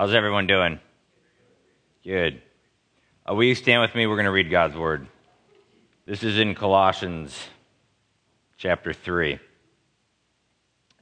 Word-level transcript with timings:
How's 0.00 0.14
everyone 0.14 0.46
doing? 0.46 0.80
Good. 2.02 2.40
Uh, 3.28 3.34
will 3.34 3.44
you 3.44 3.54
stand 3.54 3.82
with 3.82 3.94
me? 3.94 4.06
We're 4.06 4.16
going 4.16 4.24
to 4.24 4.30
read 4.30 4.50
God's 4.50 4.74
word. 4.74 5.06
This 6.06 6.22
is 6.22 6.38
in 6.38 6.54
Colossians 6.54 7.38
chapter 8.56 8.94
3. 8.94 9.38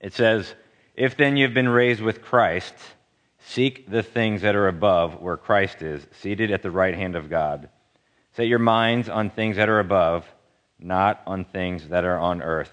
It 0.00 0.14
says, 0.14 0.52
If 0.96 1.16
then 1.16 1.36
you've 1.36 1.54
been 1.54 1.68
raised 1.68 2.00
with 2.00 2.22
Christ, 2.22 2.74
seek 3.38 3.88
the 3.88 4.02
things 4.02 4.42
that 4.42 4.56
are 4.56 4.66
above 4.66 5.22
where 5.22 5.36
Christ 5.36 5.80
is, 5.80 6.04
seated 6.20 6.50
at 6.50 6.62
the 6.62 6.72
right 6.72 6.96
hand 6.96 7.14
of 7.14 7.30
God. 7.30 7.68
Set 8.32 8.48
your 8.48 8.58
minds 8.58 9.08
on 9.08 9.30
things 9.30 9.58
that 9.58 9.68
are 9.68 9.78
above, 9.78 10.26
not 10.80 11.22
on 11.24 11.44
things 11.44 11.86
that 11.90 12.02
are 12.02 12.18
on 12.18 12.42
earth. 12.42 12.72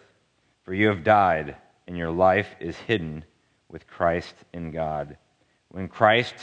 For 0.63 0.73
you 0.73 0.87
have 0.87 1.03
died, 1.03 1.55
and 1.85 1.95
your 1.95 2.09
life 2.09 2.49
is 2.59 2.75
hidden 2.77 3.25
with 3.69 3.85
Christ 3.85 4.33
in 4.53 4.71
God. 4.71 5.17
When 5.75 5.89
Christ, 5.89 6.35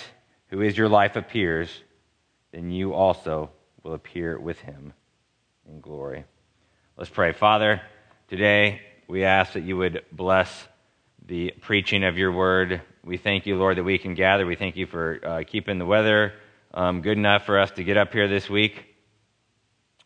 who 0.49 0.61
is 0.61 0.77
your 0.77 0.91
life, 0.91 1.17
appears, 1.17 1.71
then 2.53 2.71
you 2.71 2.93
also 2.93 3.49
will 3.83 3.95
appear 3.95 4.39
with 4.39 4.61
him 4.61 4.93
in 5.67 5.81
glory. 5.81 6.27
Let's 6.99 7.09
pray. 7.09 7.33
Father, 7.33 7.81
today 8.29 8.83
we 9.09 9.25
ask 9.25 9.55
that 9.55 9.63
you 9.63 9.79
would 9.79 10.05
bless 10.13 10.69
the 11.27 11.55
preaching 11.63 12.05
of 12.05 12.19
your 12.19 12.31
word. 12.31 12.83
We 13.03 13.17
thank 13.17 13.47
you, 13.47 13.57
Lord, 13.57 13.79
that 13.79 13.85
we 13.85 13.97
can 13.97 14.13
gather. 14.13 14.45
We 14.45 14.55
thank 14.55 14.77
you 14.77 14.85
for 14.85 15.19
uh, 15.25 15.43
keeping 15.47 15.79
the 15.79 15.87
weather 15.87 16.35
um, 16.75 17.01
good 17.01 17.17
enough 17.17 17.47
for 17.47 17.59
us 17.59 17.71
to 17.71 17.85
get 17.85 17.97
up 17.97 18.13
here 18.13 18.29
this 18.29 18.51
week. 18.51 18.85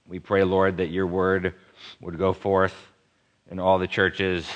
We 0.07 0.21
pray, 0.21 0.45
Lord, 0.45 0.77
that 0.77 0.91
your 0.91 1.09
word 1.09 1.55
would 2.01 2.17
go 2.17 2.33
forth 2.33 2.77
in 3.51 3.59
all 3.59 3.81
the 3.81 3.89
churches 3.89 4.47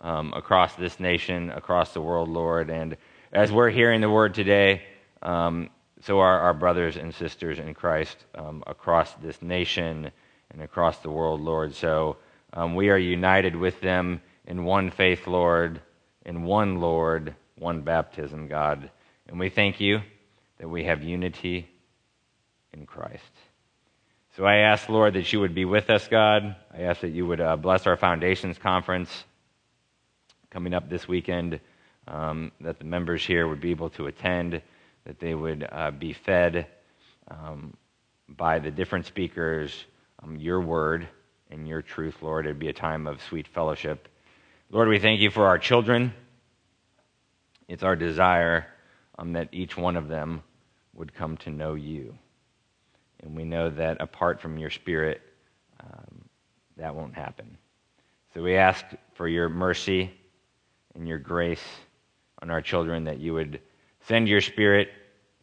um, 0.00 0.32
across 0.34 0.76
this 0.76 0.98
nation, 0.98 1.50
across 1.50 1.92
the 1.92 2.00
world, 2.00 2.30
Lord. 2.30 2.70
And 2.70 2.96
as 3.34 3.50
we're 3.50 3.70
hearing 3.70 4.00
the 4.00 4.08
word 4.08 4.32
today, 4.32 4.82
um, 5.20 5.68
so 6.02 6.20
are 6.20 6.38
our 6.38 6.54
brothers 6.54 6.96
and 6.96 7.12
sisters 7.12 7.58
in 7.58 7.74
Christ 7.74 8.16
um, 8.36 8.62
across 8.66 9.12
this 9.14 9.42
nation 9.42 10.12
and 10.50 10.62
across 10.62 10.98
the 10.98 11.10
world, 11.10 11.40
Lord. 11.40 11.74
So 11.74 12.18
um, 12.52 12.76
we 12.76 12.90
are 12.90 12.98
united 12.98 13.56
with 13.56 13.80
them 13.80 14.20
in 14.46 14.64
one 14.64 14.90
faith, 14.90 15.26
Lord, 15.26 15.80
in 16.24 16.44
one 16.44 16.80
Lord, 16.80 17.34
one 17.56 17.82
baptism, 17.82 18.46
God. 18.46 18.90
And 19.26 19.40
we 19.40 19.50
thank 19.50 19.80
you 19.80 20.00
that 20.58 20.68
we 20.68 20.84
have 20.84 21.02
unity 21.02 21.68
in 22.72 22.86
Christ. 22.86 23.22
So 24.36 24.44
I 24.44 24.58
ask, 24.58 24.88
Lord, 24.88 25.14
that 25.14 25.32
you 25.32 25.40
would 25.40 25.54
be 25.54 25.64
with 25.64 25.90
us, 25.90 26.06
God. 26.06 26.54
I 26.72 26.82
ask 26.82 27.00
that 27.00 27.10
you 27.10 27.26
would 27.26 27.40
uh, 27.40 27.56
bless 27.56 27.86
our 27.86 27.96
Foundations 27.96 28.58
Conference 28.58 29.24
coming 30.50 30.74
up 30.74 30.88
this 30.88 31.08
weekend, 31.08 31.58
um, 32.08 32.52
that 32.60 32.78
the 32.78 32.84
members 32.84 33.24
here 33.24 33.46
would 33.48 33.60
be 33.60 33.70
able 33.70 33.90
to 33.90 34.06
attend, 34.06 34.60
that 35.04 35.18
they 35.18 35.34
would 35.34 35.66
uh, 35.70 35.90
be 35.90 36.12
fed 36.12 36.66
um, 37.28 37.74
by 38.28 38.58
the 38.58 38.70
different 38.70 39.06
speakers, 39.06 39.84
um, 40.22 40.36
your 40.36 40.60
word 40.60 41.08
and 41.50 41.68
your 41.68 41.82
truth, 41.82 42.16
Lord. 42.22 42.46
It'd 42.46 42.58
be 42.58 42.68
a 42.68 42.72
time 42.72 43.06
of 43.06 43.22
sweet 43.22 43.48
fellowship. 43.48 44.08
Lord, 44.70 44.88
we 44.88 44.98
thank 44.98 45.20
you 45.20 45.30
for 45.30 45.46
our 45.46 45.58
children. 45.58 46.12
It's 47.68 47.82
our 47.82 47.96
desire 47.96 48.66
um, 49.18 49.34
that 49.34 49.48
each 49.52 49.76
one 49.76 49.96
of 49.96 50.08
them 50.08 50.42
would 50.94 51.14
come 51.14 51.36
to 51.38 51.50
know 51.50 51.74
you. 51.74 52.16
And 53.22 53.36
we 53.36 53.44
know 53.44 53.70
that 53.70 54.00
apart 54.00 54.40
from 54.40 54.58
your 54.58 54.70
Spirit, 54.70 55.22
um, 55.80 56.24
that 56.76 56.94
won't 56.94 57.14
happen. 57.14 57.56
So 58.34 58.42
we 58.42 58.56
ask 58.56 58.84
for 59.14 59.28
your 59.28 59.48
mercy 59.48 60.12
and 60.94 61.06
your 61.08 61.18
grace 61.18 61.62
on 62.44 62.50
our 62.50 62.60
children, 62.60 63.04
that 63.04 63.18
you 63.18 63.32
would 63.32 63.58
send 64.06 64.28
your 64.28 64.42
Spirit 64.42 64.90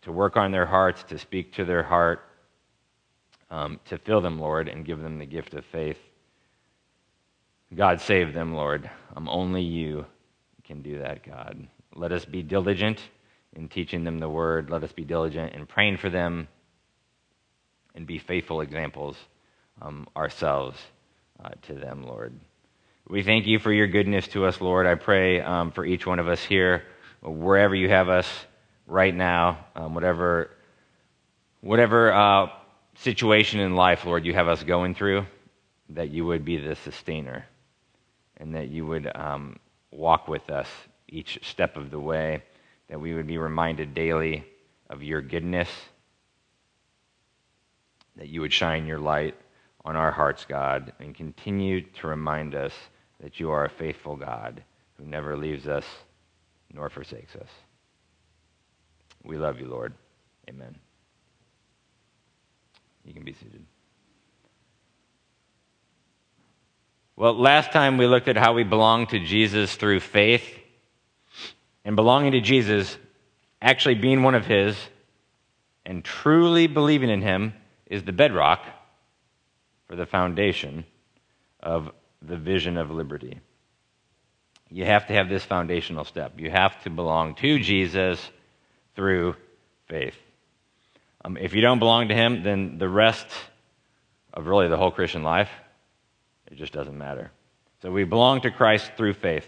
to 0.04 0.12
work 0.12 0.38
on 0.38 0.52
their 0.52 0.68
hearts, 0.68 1.02
to 1.02 1.18
speak 1.18 1.52
to 1.52 1.66
their 1.66 1.82
heart, 1.82 2.24
um, 3.50 3.80
to 3.86 3.98
fill 3.98 4.22
them, 4.22 4.40
Lord, 4.40 4.70
and 4.70 4.86
give 4.86 5.00
them 5.00 5.18
the 5.18 5.26
gift 5.26 5.56
of 5.56 5.66
faith. 5.66 5.98
God, 7.74 8.02
save 8.02 8.36
them, 8.36 8.54
Lord. 8.54 8.88
Um, 9.16 9.28
only 9.30 9.64
you 9.64 10.06
can 10.64 10.84
do 10.84 11.00
that, 11.00 11.26
God. 11.26 11.68
Let 11.96 12.12
us 12.12 12.24
be 12.24 12.44
diligent 12.44 13.02
in 13.56 13.68
teaching 13.68 14.04
them 14.04 14.20
the 14.20 14.30
word. 14.30 14.70
Let 14.70 14.84
us 14.84 14.92
be 14.92 15.04
diligent 15.04 15.56
in 15.56 15.66
praying 15.66 15.98
for 15.98 16.12
them 16.12 16.48
and 17.96 18.06
be 18.06 18.20
faithful 18.20 18.62
examples 18.62 19.18
um, 19.82 20.08
ourselves 20.16 20.80
uh, 21.44 21.50
to 21.64 21.74
them, 21.74 22.04
Lord. 22.04 22.40
We 23.08 23.24
thank 23.24 23.48
you 23.48 23.60
for 23.60 23.74
your 23.74 23.88
goodness 23.88 24.28
to 24.30 24.46
us, 24.46 24.62
Lord. 24.62 24.86
I 24.86 24.96
pray 24.96 25.42
um, 25.42 25.72
for 25.72 25.84
each 25.84 26.06
one 26.06 26.20
of 26.20 26.28
us 26.28 26.42
here, 26.44 26.84
wherever 27.22 27.76
you 27.76 27.90
have 27.90 28.10
us 28.10 28.28
right 28.88 29.14
now, 29.14 29.66
um, 29.76 29.94
whatever, 29.94 30.52
whatever 31.62 32.14
uh, 32.14 32.48
situation 32.96 33.60
in 33.60 33.76
life, 33.76 34.06
Lord, 34.06 34.26
you 34.26 34.34
have 34.34 34.48
us 34.48 34.64
going 34.64 34.96
through, 34.96 35.26
that 35.90 36.10
you 36.10 36.26
would 36.26 36.46
be 36.46 36.58
the 36.58 36.76
sustainer 36.76 37.46
and 38.38 38.56
that 38.56 38.70
you 38.70 38.86
would 38.86 39.12
um, 39.16 39.58
walk 39.92 40.28
with 40.28 40.50
us 40.50 40.68
each 41.10 41.40
step 41.44 41.78
of 41.78 41.92
the 41.92 42.00
way, 42.00 42.44
that 42.88 43.00
we 43.00 43.14
would 43.14 43.28
be 43.28 43.38
reminded 43.38 43.94
daily 43.94 44.46
of 44.90 45.04
your 45.04 45.22
goodness 45.22 45.70
that 48.18 48.30
you 48.30 48.42
would 48.42 48.54
shine 48.54 48.86
your 48.86 49.00
light 49.00 49.36
on 49.84 49.96
our 49.96 50.12
hearts, 50.12 50.46
God, 50.48 50.94
and 51.00 51.16
continue 51.16 51.82
to 51.82 52.08
remind 52.08 52.56
us 52.56 52.74
that 53.20 53.40
you 53.40 53.50
are 53.52 53.66
a 53.66 53.70
faithful 53.70 54.16
God 54.16 54.64
who 54.98 55.06
never 55.06 55.36
leaves 55.36 55.68
us 55.68 55.86
nor 56.74 56.90
forsakes 56.90 57.36
us. 57.36 57.50
We 59.24 59.38
love 59.38 59.60
you, 59.60 59.68
Lord. 59.68 59.94
Amen. 60.50 60.76
You 63.06 63.14
can 63.14 63.24
be 63.24 63.34
seated. 63.34 63.66
Well, 67.16 67.34
last 67.34 67.72
time 67.72 67.98
we 67.98 68.08
looked 68.08 68.28
at 68.28 68.38
how 68.38 68.54
we 68.54 68.64
belong 68.64 69.08
to 69.08 69.20
Jesus 69.20 69.76
through 69.76 70.00
faith. 70.00 70.44
And 71.84 71.96
belonging 71.96 72.34
to 72.34 72.42
Jesus, 72.42 72.96
actually 73.60 73.96
being 73.96 74.22
one 74.22 74.36
of 74.36 74.46
His, 74.46 74.78
and 75.84 76.04
truly 76.04 76.68
believing 76.68 77.10
in 77.10 77.24
Him, 77.24 77.54
is 77.88 78.04
the 78.04 78.12
bedrock 78.12 78.62
for 79.92 79.98
the 79.98 80.06
foundation 80.06 80.86
of 81.60 81.92
the 82.22 82.38
vision 82.38 82.78
of 82.78 82.90
liberty. 82.90 83.42
You 84.70 84.86
have 84.86 85.08
to 85.08 85.14
have 85.14 85.28
this 85.28 85.44
foundational 85.44 86.06
step. 86.06 86.36
You 86.38 86.50
have 86.50 86.82
to 86.84 86.90
belong 86.90 87.36
to 87.36 87.60
Jesus 87.60 88.26
through 88.96 89.36
faith. 89.90 90.16
Um, 91.26 91.36
if 91.36 91.54
you 91.54 91.60
don't 91.60 91.80
belong 91.80 92.08
to 92.08 92.16
Him, 92.16 92.42
then 92.42 92.78
the 92.78 92.88
rest 92.88 93.28
of 94.34 94.48
really 94.48 94.70
the 94.70 94.78
whole 94.78 94.92
Christian 94.92 95.24
life, 95.24 95.50
it 96.50 96.56
just 96.56 96.72
doesn't 96.72 96.98
matter. 96.98 97.30
So 97.82 97.92
we 97.92 98.06
belong 98.06 98.40
to 98.42 98.50
Christ 98.50 98.94
through 98.96 99.16
faith. 99.16 99.46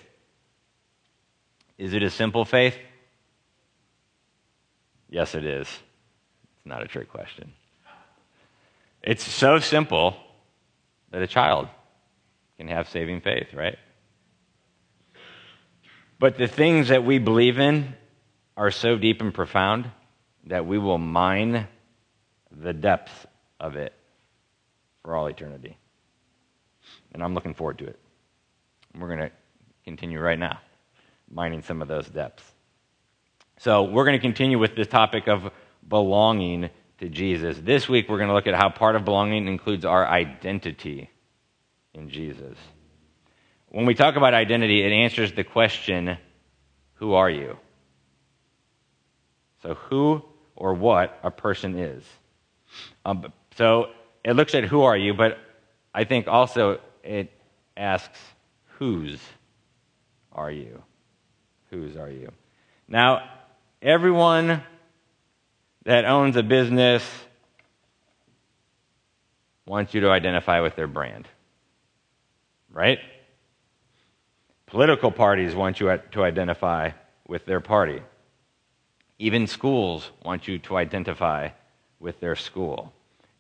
Is 1.78 1.94
it 1.94 2.04
a 2.04 2.10
simple 2.10 2.44
faith? 2.44 2.78
Yes, 5.10 5.36
it 5.36 5.46
is. 5.46 5.70
It's 5.70 6.66
not 6.66 6.84
a 6.84 6.88
trick 6.90 7.10
question. 7.10 7.54
It's 9.02 9.24
so 9.24 9.60
simple 9.60 10.18
that 11.14 11.22
a 11.22 11.28
child 11.28 11.68
can 12.58 12.68
have 12.68 12.90
saving 12.90 13.22
faith, 13.22 13.54
right? 13.54 13.78
But 16.20 16.38
the 16.38 16.48
things 16.48 16.88
that 16.90 17.06
we 17.06 17.20
believe 17.20 17.60
in 17.60 17.96
are 18.58 18.72
so 18.72 18.98
deep 18.98 19.22
and 19.22 19.34
profound 19.34 19.90
that 20.48 20.66
we 20.66 20.80
will 20.80 20.98
mine 20.98 21.68
the 22.52 22.74
depth 22.74 23.28
of 23.60 23.76
it 23.76 23.94
for 25.04 25.16
all 25.16 25.28
eternity. 25.28 25.78
And 27.14 27.24
I'm 27.24 27.36
looking 27.36 27.54
forward 27.54 27.78
to 27.80 27.86
it. 27.86 28.00
We're 28.98 29.08
going 29.08 29.30
to 29.30 29.32
continue 29.86 30.20
right 30.20 30.40
now, 30.40 30.60
mining 31.30 31.62
some 31.62 31.82
of 31.82 31.88
those 31.88 32.08
depths. 32.08 32.44
So, 33.58 33.84
we're 33.84 34.06
going 34.06 34.18
to 34.18 34.22
continue 34.22 34.58
with 34.58 34.76
the 34.76 34.86
topic 34.86 35.28
of 35.28 35.52
belonging 35.88 36.70
to 37.00 37.10
Jesus. 37.10 37.58
This 37.60 37.88
week, 37.88 38.10
we're 38.10 38.18
going 38.18 38.30
to 38.30 38.34
look 38.34 38.48
at 38.48 38.56
how 38.56 38.70
part 38.70 38.96
of 38.96 39.06
belonging 39.06 39.48
includes 39.48 39.86
our 39.86 40.08
identity 40.08 41.10
in 41.94 42.10
Jesus. 42.10 42.58
When 43.70 43.86
we 43.86 43.94
talk 43.94 44.16
about 44.16 44.34
identity, 44.34 44.84
it 44.84 44.92
answers 44.92 45.32
the 45.34 45.44
question 45.44 46.18
who 46.96 47.14
are 47.14 47.30
you? 47.30 47.58
So, 49.62 49.76
who 49.76 50.24
or 50.56 50.74
what 50.74 51.20
a 51.24 51.32
person 51.32 51.78
is. 51.78 52.04
Um, 53.06 53.32
so, 53.58 53.88
it 54.24 54.34
looks 54.34 54.56
at 54.56 54.64
who 54.64 54.82
are 54.84 54.98
you, 54.98 55.14
but 55.14 55.38
I 55.94 56.04
think 56.04 56.28
also 56.28 56.80
it 57.04 57.32
asks 57.76 58.20
whose 58.78 59.20
are 60.32 60.52
you? 60.52 60.82
Whose 61.70 61.98
are 61.98 62.10
you? 62.10 62.32
Now, 62.88 63.30
everyone 63.82 64.62
that 65.86 66.06
owns 66.06 66.36
a 66.36 66.44
business 66.44 67.04
wants 69.66 69.94
you 69.94 70.02
to 70.02 70.10
identify 70.10 70.62
with 70.62 70.76
their 70.76 70.88
brand. 70.88 71.28
Right? 72.74 73.00
Political 74.66 75.12
parties 75.12 75.56
want 75.56 75.80
you 75.80 75.96
to 76.12 76.24
identify 76.24 76.92
with 77.28 77.46
their 77.46 77.62
party. 77.62 78.02
Even 79.20 79.48
schools 79.48 80.10
want 80.26 80.48
you 80.48 80.58
to 80.60 80.76
identify 80.78 81.50
with 82.00 82.20
their 82.20 82.36
school. 82.36 82.92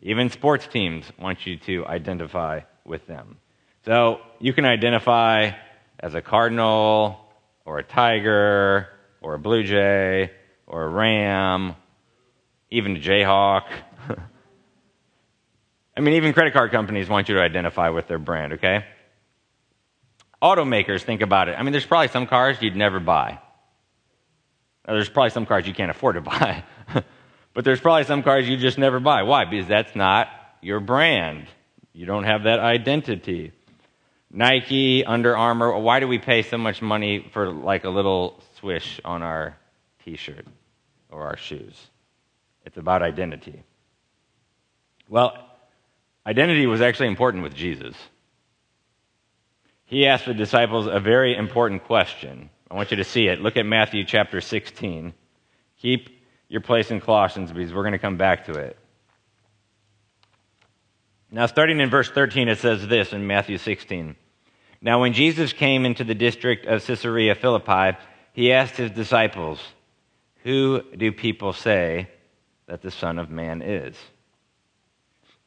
Even 0.01 0.29
sports 0.29 0.67
teams 0.67 1.11
want 1.19 1.45
you 1.47 1.57
to 1.57 1.85
identify 1.87 2.61
with 2.85 3.05
them. 3.07 3.37
So 3.85 4.21
you 4.39 4.53
can 4.53 4.65
identify 4.65 5.51
as 5.99 6.13
a 6.13 6.21
cardinal 6.21 7.19
or 7.65 7.79
a 7.79 7.83
tiger 7.83 8.89
or 9.21 9.33
a 9.33 9.39
blue 9.39 9.63
jay 9.63 10.31
or 10.67 10.83
a 10.83 10.89
ram, 10.89 11.75
even 12.69 12.97
a 12.97 12.99
jayhawk. 12.99 13.65
I 15.97 16.01
mean, 16.01 16.15
even 16.15 16.33
credit 16.33 16.53
card 16.53 16.71
companies 16.71 17.09
want 17.09 17.29
you 17.29 17.35
to 17.35 17.41
identify 17.41 17.89
with 17.89 18.07
their 18.07 18.19
brand, 18.19 18.53
okay? 18.53 18.85
Automakers, 20.43 21.03
think 21.03 21.21
about 21.21 21.47
it. 21.47 21.53
I 21.57 21.63
mean, 21.63 21.71
there's 21.71 21.85
probably 21.85 22.09
some 22.09 22.27
cars 22.27 22.57
you'd 22.61 22.75
never 22.75 22.99
buy. 22.99 23.39
Uh, 24.85 24.93
there's 24.93 25.07
probably 25.07 25.29
some 25.29 25.45
cars 25.45 25.65
you 25.65 25.73
can't 25.73 25.89
afford 25.89 26.15
to 26.15 26.21
buy. 26.21 26.65
but 27.53 27.63
there's 27.63 27.79
probably 27.79 28.03
some 28.03 28.23
cars 28.23 28.47
you 28.49 28.57
just 28.57 28.77
never 28.77 28.99
buy. 28.99 29.23
Why? 29.23 29.45
Because 29.45 29.67
that's 29.67 29.95
not 29.95 30.27
your 30.61 30.81
brand. 30.81 31.47
You 31.93 32.05
don't 32.05 32.25
have 32.25 32.43
that 32.43 32.59
identity. 32.59 33.53
Nike, 34.29 35.05
Under 35.05 35.37
Armour, 35.37 35.77
why 35.77 36.01
do 36.01 36.09
we 36.09 36.19
pay 36.19 36.41
so 36.41 36.57
much 36.57 36.81
money 36.81 37.25
for 37.31 37.49
like 37.49 37.85
a 37.85 37.89
little 37.89 38.43
swish 38.59 38.99
on 39.05 39.21
our 39.21 39.55
t 40.03 40.17
shirt 40.17 40.45
or 41.09 41.23
our 41.23 41.37
shoes? 41.37 41.79
It's 42.65 42.77
about 42.77 43.01
identity. 43.01 43.63
Well, 45.07 45.37
identity 46.25 46.65
was 46.65 46.81
actually 46.81 47.07
important 47.07 47.43
with 47.43 47.53
Jesus. 47.55 47.95
He 49.93 50.07
asked 50.07 50.25
the 50.25 50.33
disciples 50.33 50.87
a 50.87 50.99
very 50.99 51.35
important 51.35 51.83
question. 51.83 52.49
I 52.71 52.73
want 52.73 52.89
you 52.89 52.97
to 52.97 53.03
see 53.03 53.27
it. 53.27 53.41
Look 53.41 53.57
at 53.57 53.65
Matthew 53.67 54.03
chapter 54.03 54.41
16. 54.41 55.13
Keep 55.77 56.09
your 56.49 56.61
place 56.61 56.89
in 56.89 56.99
Colossians 56.99 57.51
because 57.51 57.71
we're 57.71 57.83
going 57.83 57.91
to 57.91 57.99
come 57.99 58.17
back 58.17 58.47
to 58.47 58.53
it. 58.53 58.75
Now, 61.29 61.45
starting 61.45 61.79
in 61.79 61.91
verse 61.91 62.09
13, 62.09 62.47
it 62.47 62.57
says 62.57 62.87
this 62.87 63.13
in 63.13 63.27
Matthew 63.27 63.59
16. 63.59 64.15
Now, 64.81 64.99
when 64.99 65.13
Jesus 65.13 65.53
came 65.53 65.85
into 65.85 66.03
the 66.03 66.15
district 66.15 66.65
of 66.65 66.83
Caesarea 66.83 67.35
Philippi, 67.35 67.95
he 68.33 68.51
asked 68.51 68.75
his 68.75 68.89
disciples, 68.89 69.59
Who 70.41 70.81
do 70.97 71.11
people 71.11 71.53
say 71.53 72.09
that 72.65 72.81
the 72.81 72.89
Son 72.89 73.19
of 73.19 73.29
Man 73.29 73.61
is? 73.61 73.95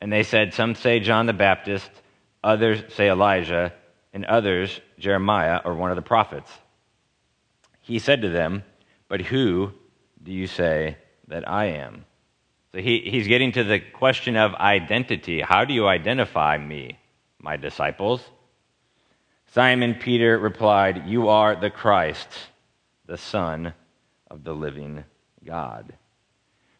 And 0.00 0.12
they 0.12 0.22
said, 0.22 0.54
Some 0.54 0.76
say 0.76 1.00
John 1.00 1.26
the 1.26 1.32
Baptist, 1.32 1.90
others 2.44 2.84
say 2.94 3.10
Elijah, 3.10 3.72
and 4.16 4.24
others 4.24 4.80
Jeremiah 4.98 5.60
or 5.62 5.74
one 5.74 5.90
of 5.90 5.96
the 5.96 6.00
prophets. 6.00 6.50
He 7.82 7.98
said 7.98 8.22
to 8.22 8.30
them, 8.30 8.62
But 9.08 9.20
who 9.20 9.74
do 10.22 10.32
you 10.32 10.46
say 10.46 10.96
that 11.28 11.46
I 11.46 11.66
am? 11.66 12.06
So 12.72 12.78
he, 12.78 13.00
he's 13.00 13.28
getting 13.28 13.52
to 13.52 13.62
the 13.62 13.78
question 13.78 14.38
of 14.38 14.54
identity. 14.54 15.42
How 15.42 15.66
do 15.66 15.74
you 15.74 15.86
identify 15.86 16.56
me, 16.56 16.98
my 17.38 17.58
disciples? 17.58 18.22
Simon 19.48 19.94
Peter 19.96 20.38
replied, 20.38 21.06
You 21.06 21.28
are 21.28 21.54
the 21.54 21.68
Christ, 21.68 22.28
the 23.04 23.18
Son 23.18 23.74
of 24.30 24.44
the 24.44 24.54
living 24.54 25.04
God. 25.44 25.92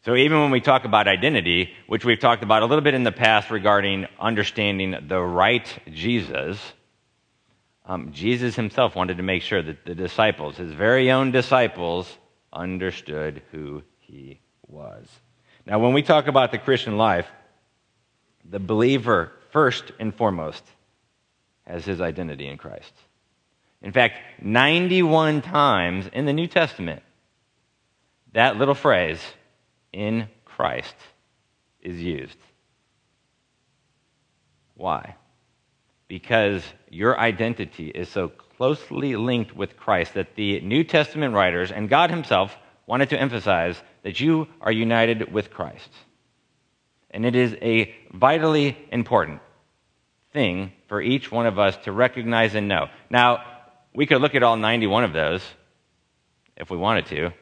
So, 0.06 0.15
even 0.17 0.41
when 0.41 0.53
we 0.53 0.62
talk 0.62 0.87
about 0.87 1.06
identity, 1.06 1.75
which 1.87 2.05
we've 2.05 2.19
talked 2.19 2.44
about 2.44 2.62
a 2.62 2.67
little 2.67 2.85
bit 2.85 2.94
in 2.94 3.03
the 3.03 3.12
past 3.12 3.50
regarding 3.50 4.06
understanding 4.19 4.97
the 5.06 5.21
right 5.21 5.67
Jesus, 5.93 6.73
um, 7.87 8.12
Jesus 8.12 8.56
himself 8.56 8.97
wanted 8.97 9.19
to 9.19 9.23
make 9.23 9.43
sure 9.43 9.62
that 9.62 9.85
the 9.85 9.94
disciples, 9.94 10.56
his 10.56 10.73
very 10.73 11.11
own 11.11 11.31
disciples, 11.31 12.19
understood 12.53 13.43
who 13.53 13.83
he 13.99 14.41
was. 14.67 15.06
Now, 15.67 15.79
when 15.79 15.93
we 15.93 16.03
talk 16.03 16.27
about 16.27 16.50
the 16.50 16.59
Christian 16.59 16.97
life, 16.97 17.27
the 18.44 18.59
believer, 18.59 19.33
first 19.50 19.93
and 20.00 20.15
foremost, 20.15 20.65
has 21.67 21.85
his 21.85 22.00
identity 22.00 22.47
in 22.47 22.56
Christ. 22.59 22.93
In 23.83 23.93
fact, 23.93 24.19
91 24.43 25.43
times 25.43 26.09
in 26.12 26.25
the 26.27 26.32
New 26.32 26.47
Testament, 26.47 27.03
that 28.32 28.56
little 28.56 28.75
phrase, 28.75 29.21
in 29.93 30.29
Christ, 30.44 30.94
is 31.81 32.03
used. 32.03 32.39
Why? 34.75 35.15
Because 36.08 36.62
your 36.91 37.19
identity 37.19 37.88
is 37.88 38.08
so 38.08 38.29
closely 38.29 39.17
linked 39.17 39.55
with 39.55 39.76
Christ 39.76 40.14
that 40.14 40.35
the 40.37 40.61
New 40.61 40.85
Testament 40.85 41.35
writers 41.35 41.73
and 41.73 41.88
God 41.88 42.11
Himself 42.11 42.56
wanted 42.87 43.11
to 43.11 43.20
emphasize 43.20 43.81
that 44.03 44.20
you 44.20 44.47
are 44.61 44.73
united 44.73 45.32
with 45.32 45.50
Christ. 45.50 45.91
And 47.11 47.25
it 47.25 47.35
is 47.35 47.55
a 47.61 47.94
vitally 48.12 48.76
important 48.93 49.41
thing 50.32 50.73
for 50.88 51.00
each 51.00 51.32
one 51.32 51.47
of 51.47 51.58
us 51.58 51.76
to 51.85 51.93
recognize 51.93 52.55
and 52.55 52.69
know. 52.69 52.88
Now, 53.11 53.43
we 53.94 54.06
could 54.06 54.20
look 54.20 54.35
at 54.35 54.43
all 54.43 54.56
91 54.56 55.05
of 55.05 55.12
those 55.12 55.43
if 56.56 56.70
we 56.70 56.76
wanted 56.76 57.06
to. 57.06 57.32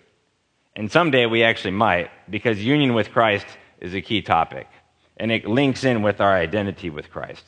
And 0.77 0.91
someday 0.91 1.27
we 1.27 1.45
actually 1.45 1.73
might, 1.73 2.11
because 2.31 2.65
union 2.65 2.95
with 2.95 3.11
Christ 3.11 3.47
is 3.81 3.95
a 3.95 4.01
key 4.01 4.23
topic. 4.23 4.67
And 5.17 5.31
it 5.31 5.47
links 5.47 5.85
in 5.85 6.03
with 6.03 6.21
our 6.21 6.35
identity 6.35 6.91
with 6.91 7.11
Christ. 7.11 7.45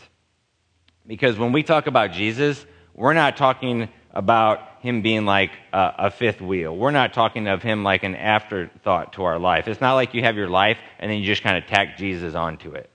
Because 1.06 1.38
when 1.38 1.52
we 1.52 1.62
talk 1.62 1.86
about 1.86 2.12
Jesus, 2.12 2.64
we're 2.94 3.14
not 3.14 3.36
talking 3.36 3.88
about 4.10 4.60
him 4.80 5.02
being 5.02 5.26
like 5.26 5.50
a, 5.72 5.92
a, 5.98 6.10
fifth 6.10 6.40
wheel. 6.40 6.74
We're 6.74 6.90
not 6.90 7.12
talking 7.12 7.46
of 7.48 7.62
him 7.62 7.84
like 7.84 8.02
an 8.02 8.14
afterthought 8.14 9.12
to 9.14 9.24
our 9.24 9.38
life. 9.38 9.68
It's 9.68 9.80
not 9.80 9.94
like 9.94 10.14
you 10.14 10.22
have 10.22 10.36
your 10.36 10.48
life 10.48 10.78
and 10.98 11.10
then 11.10 11.18
you 11.18 11.26
just 11.26 11.42
kind 11.42 11.58
of 11.58 11.66
tack 11.66 11.98
Jesus 11.98 12.34
onto 12.34 12.72
it. 12.72 12.88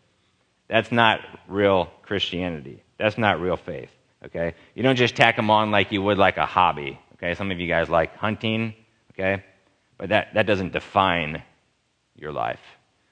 That's 0.67 0.91
not 0.91 1.19
real 1.47 1.91
Christianity. 2.01 2.83
That's 2.97 3.17
not 3.17 3.39
real 3.39 3.57
faith. 3.57 3.91
Okay? 4.25 4.55
You 4.73 4.83
don't 4.83 4.95
just 4.95 5.15
tack 5.15 5.37
him 5.37 5.49
on 5.49 5.69
like 5.69 5.91
you 5.91 6.01
would 6.01 6.17
like 6.17 6.37
a 6.37 6.45
hobby. 6.45 6.99
Okay? 7.15 7.35
Some 7.35 7.51
of 7.51 7.59
you 7.59 7.67
guys 7.67 7.89
like 7.89 8.15
hunting. 8.15 8.73
Okay? 9.13 9.43
But 9.97 10.09
that, 10.09 10.33
that 10.33 10.47
doesn't 10.47 10.73
define 10.73 11.43
your 12.15 12.31
life. 12.31 12.61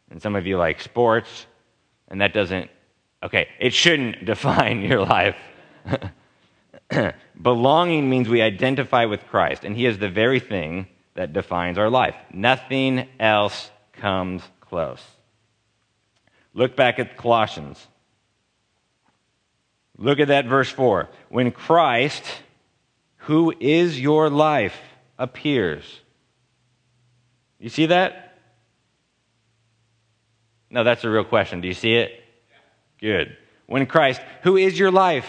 And 0.09 0.21
some 0.21 0.35
of 0.35 0.47
you 0.47 0.57
like 0.57 0.81
sports, 0.81 1.45
and 2.07 2.21
that 2.21 2.33
doesn't 2.33 2.71
Okay, 3.21 3.49
it 3.59 3.73
shouldn't 3.73 4.25
define 4.25 4.81
your 4.81 5.01
life. 5.01 5.37
Belonging 7.41 8.09
means 8.09 8.27
we 8.27 8.41
identify 8.41 9.05
with 9.05 9.27
Christ, 9.27 9.63
and 9.63 9.75
He 9.75 9.85
is 9.85 9.97
the 9.97 10.09
very 10.09 10.39
thing 10.39 10.87
that 11.15 11.33
defines 11.33 11.77
our 11.77 11.89
life. 11.89 12.15
Nothing 12.33 13.07
else 13.19 13.69
comes 13.93 14.41
close. 14.61 15.03
Look 16.53 16.75
back 16.75 16.99
at 16.99 17.17
Colossians. 17.17 17.85
Look 19.97 20.19
at 20.19 20.29
that 20.29 20.45
verse 20.45 20.69
4. 20.69 21.09
When 21.29 21.51
Christ, 21.51 22.23
who 23.17 23.53
is 23.59 23.99
your 23.99 24.29
life, 24.29 24.77
appears. 25.17 25.83
You 27.59 27.69
see 27.69 27.87
that? 27.87 28.37
No, 30.69 30.83
that's 30.83 31.03
a 31.03 31.09
real 31.09 31.25
question. 31.25 31.61
Do 31.61 31.67
you 31.67 31.73
see 31.73 31.95
it? 31.95 32.18
Good. 32.99 33.37
When 33.67 33.85
Christ, 33.85 34.21
who 34.43 34.57
is 34.57 34.77
your 34.77 34.91
life? 34.91 35.27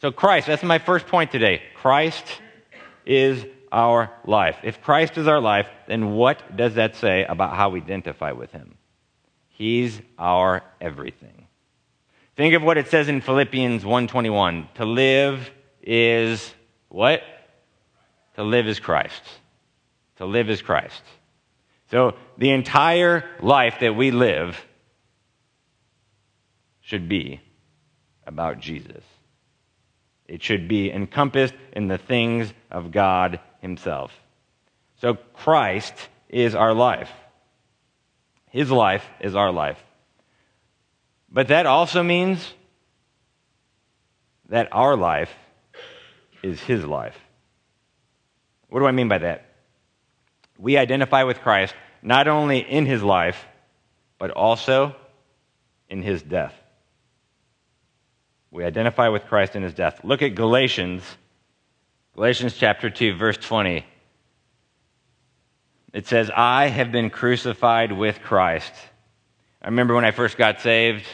So, 0.00 0.10
Christ, 0.10 0.46
that's 0.46 0.62
my 0.62 0.78
first 0.78 1.06
point 1.06 1.30
today. 1.30 1.62
Christ 1.76 2.24
is 3.06 3.44
our 3.70 4.10
life. 4.26 4.56
If 4.62 4.82
Christ 4.82 5.16
is 5.16 5.28
our 5.28 5.40
life, 5.40 5.66
then 5.86 6.12
what 6.12 6.56
does 6.56 6.74
that 6.74 6.96
say 6.96 7.24
about 7.24 7.56
how 7.56 7.70
we 7.70 7.80
identify 7.80 8.32
with 8.32 8.50
Him? 8.52 8.74
He's 9.48 10.00
our 10.18 10.62
everything. 10.80 11.46
Think 12.36 12.54
of 12.54 12.62
what 12.62 12.78
it 12.78 12.88
says 12.88 13.08
in 13.08 13.20
Philippians 13.20 13.84
1:21. 13.84 14.68
To 14.74 14.84
live 14.84 15.50
is 15.82 16.54
what? 16.88 17.22
To 18.36 18.42
live 18.42 18.66
is 18.66 18.80
Christ. 18.80 19.22
To 20.16 20.26
live 20.26 20.48
is 20.48 20.62
Christ. 20.62 21.02
So 21.90 22.16
the 22.38 22.50
entire 22.50 23.24
life 23.40 23.76
that 23.80 23.94
we 23.94 24.10
live 24.10 24.58
should 26.92 27.08
be 27.08 27.40
about 28.26 28.60
Jesus. 28.60 29.02
It 30.28 30.42
should 30.42 30.68
be 30.68 30.92
encompassed 30.92 31.54
in 31.72 31.88
the 31.88 31.96
things 31.96 32.52
of 32.70 32.92
God 32.92 33.40
Himself. 33.62 34.12
So 35.00 35.14
Christ 35.14 35.94
is 36.28 36.54
our 36.54 36.74
life. 36.74 37.10
His 38.50 38.70
life 38.70 39.06
is 39.20 39.34
our 39.34 39.50
life. 39.50 39.82
But 41.30 41.48
that 41.48 41.64
also 41.64 42.02
means 42.02 42.52
that 44.50 44.68
our 44.70 44.94
life 44.94 45.34
is 46.42 46.60
His 46.60 46.84
life. 46.84 47.16
What 48.68 48.80
do 48.80 48.86
I 48.86 48.92
mean 48.92 49.08
by 49.08 49.16
that? 49.16 49.46
We 50.58 50.76
identify 50.76 51.22
with 51.22 51.40
Christ 51.40 51.74
not 52.02 52.28
only 52.28 52.58
in 52.58 52.84
His 52.84 53.02
life, 53.02 53.46
but 54.18 54.30
also 54.30 54.94
in 55.88 56.02
His 56.02 56.22
death. 56.22 56.52
We 58.52 58.64
identify 58.64 59.08
with 59.08 59.24
Christ 59.24 59.56
in 59.56 59.62
his 59.62 59.72
death. 59.72 60.00
Look 60.04 60.20
at 60.20 60.34
Galatians, 60.34 61.02
Galatians 62.14 62.54
chapter 62.54 62.90
2, 62.90 63.16
verse 63.16 63.38
20. 63.38 63.86
It 65.94 66.06
says, 66.06 66.30
I 66.34 66.66
have 66.66 66.92
been 66.92 67.08
crucified 67.08 67.92
with 67.92 68.20
Christ. 68.20 68.74
I 69.62 69.68
remember 69.68 69.94
when 69.94 70.04
I 70.04 70.10
first 70.10 70.36
got 70.36 70.60
saved 70.60 71.06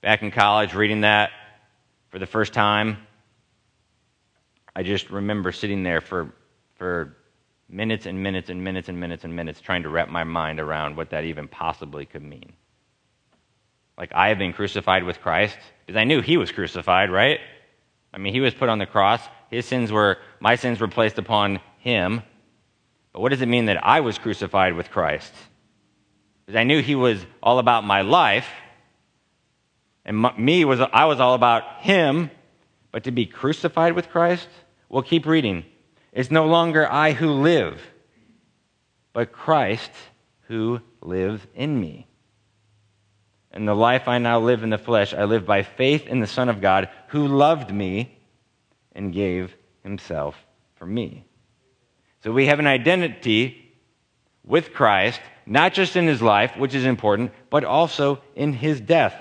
back 0.00 0.22
in 0.22 0.32
college, 0.32 0.74
reading 0.74 1.02
that 1.02 1.30
for 2.08 2.18
the 2.18 2.26
first 2.26 2.52
time. 2.52 2.98
I 4.74 4.82
just 4.82 5.10
remember 5.10 5.52
sitting 5.52 5.84
there 5.84 6.00
for, 6.00 6.34
for 6.74 7.16
minutes 7.68 8.06
and 8.06 8.20
minutes 8.20 8.50
and 8.50 8.64
minutes 8.64 8.88
and 8.88 8.98
minutes 8.98 9.22
and 9.22 9.36
minutes 9.36 9.60
trying 9.60 9.84
to 9.84 9.88
wrap 9.88 10.08
my 10.08 10.24
mind 10.24 10.58
around 10.58 10.96
what 10.96 11.10
that 11.10 11.22
even 11.22 11.46
possibly 11.46 12.04
could 12.04 12.22
mean. 12.22 12.52
Like, 13.98 14.12
I 14.14 14.28
have 14.28 14.38
been 14.38 14.52
crucified 14.52 15.04
with 15.04 15.20
Christ 15.20 15.56
because 15.86 15.98
I 15.98 16.04
knew 16.04 16.20
he 16.20 16.36
was 16.36 16.50
crucified, 16.50 17.10
right? 17.10 17.40
I 18.12 18.18
mean, 18.18 18.32
he 18.32 18.40
was 18.40 18.54
put 18.54 18.68
on 18.68 18.78
the 18.78 18.86
cross. 18.86 19.20
His 19.50 19.66
sins 19.66 19.92
were, 19.92 20.18
my 20.40 20.56
sins 20.56 20.80
were 20.80 20.88
placed 20.88 21.18
upon 21.18 21.60
him. 21.78 22.22
But 23.12 23.20
what 23.20 23.30
does 23.30 23.42
it 23.42 23.48
mean 23.48 23.66
that 23.66 23.84
I 23.84 24.00
was 24.00 24.18
crucified 24.18 24.74
with 24.74 24.90
Christ? 24.90 25.32
Because 26.44 26.58
I 26.58 26.64
knew 26.64 26.82
he 26.82 26.94
was 26.94 27.24
all 27.42 27.58
about 27.58 27.84
my 27.84 28.02
life, 28.02 28.48
and 30.04 30.26
me 30.38 30.64
was 30.64 30.80
I 30.80 31.04
was 31.04 31.20
all 31.20 31.34
about 31.34 31.80
him, 31.80 32.30
but 32.90 33.04
to 33.04 33.12
be 33.12 33.26
crucified 33.26 33.94
with 33.94 34.08
Christ? 34.08 34.48
Well, 34.88 35.02
keep 35.02 35.26
reading. 35.26 35.64
It's 36.12 36.30
no 36.30 36.46
longer 36.46 36.90
I 36.90 37.12
who 37.12 37.30
live, 37.30 37.80
but 39.12 39.32
Christ 39.32 39.90
who 40.48 40.80
lives 41.00 41.46
in 41.54 41.80
me. 41.80 42.06
And 43.52 43.68
the 43.68 43.74
life 43.74 44.08
I 44.08 44.18
now 44.18 44.40
live 44.40 44.62
in 44.62 44.70
the 44.70 44.78
flesh, 44.78 45.12
I 45.12 45.24
live 45.24 45.44
by 45.44 45.62
faith 45.62 46.06
in 46.06 46.20
the 46.20 46.26
Son 46.26 46.48
of 46.48 46.60
God 46.60 46.88
who 47.08 47.28
loved 47.28 47.72
me 47.72 48.18
and 48.94 49.12
gave 49.12 49.54
himself 49.82 50.36
for 50.76 50.86
me. 50.86 51.24
So 52.24 52.32
we 52.32 52.46
have 52.46 52.60
an 52.60 52.66
identity 52.66 53.72
with 54.44 54.72
Christ, 54.72 55.20
not 55.44 55.74
just 55.74 55.96
in 55.96 56.06
his 56.06 56.22
life, 56.22 56.56
which 56.56 56.74
is 56.74 56.84
important, 56.84 57.32
but 57.50 57.64
also 57.64 58.20
in 58.34 58.52
his 58.52 58.80
death. 58.80 59.14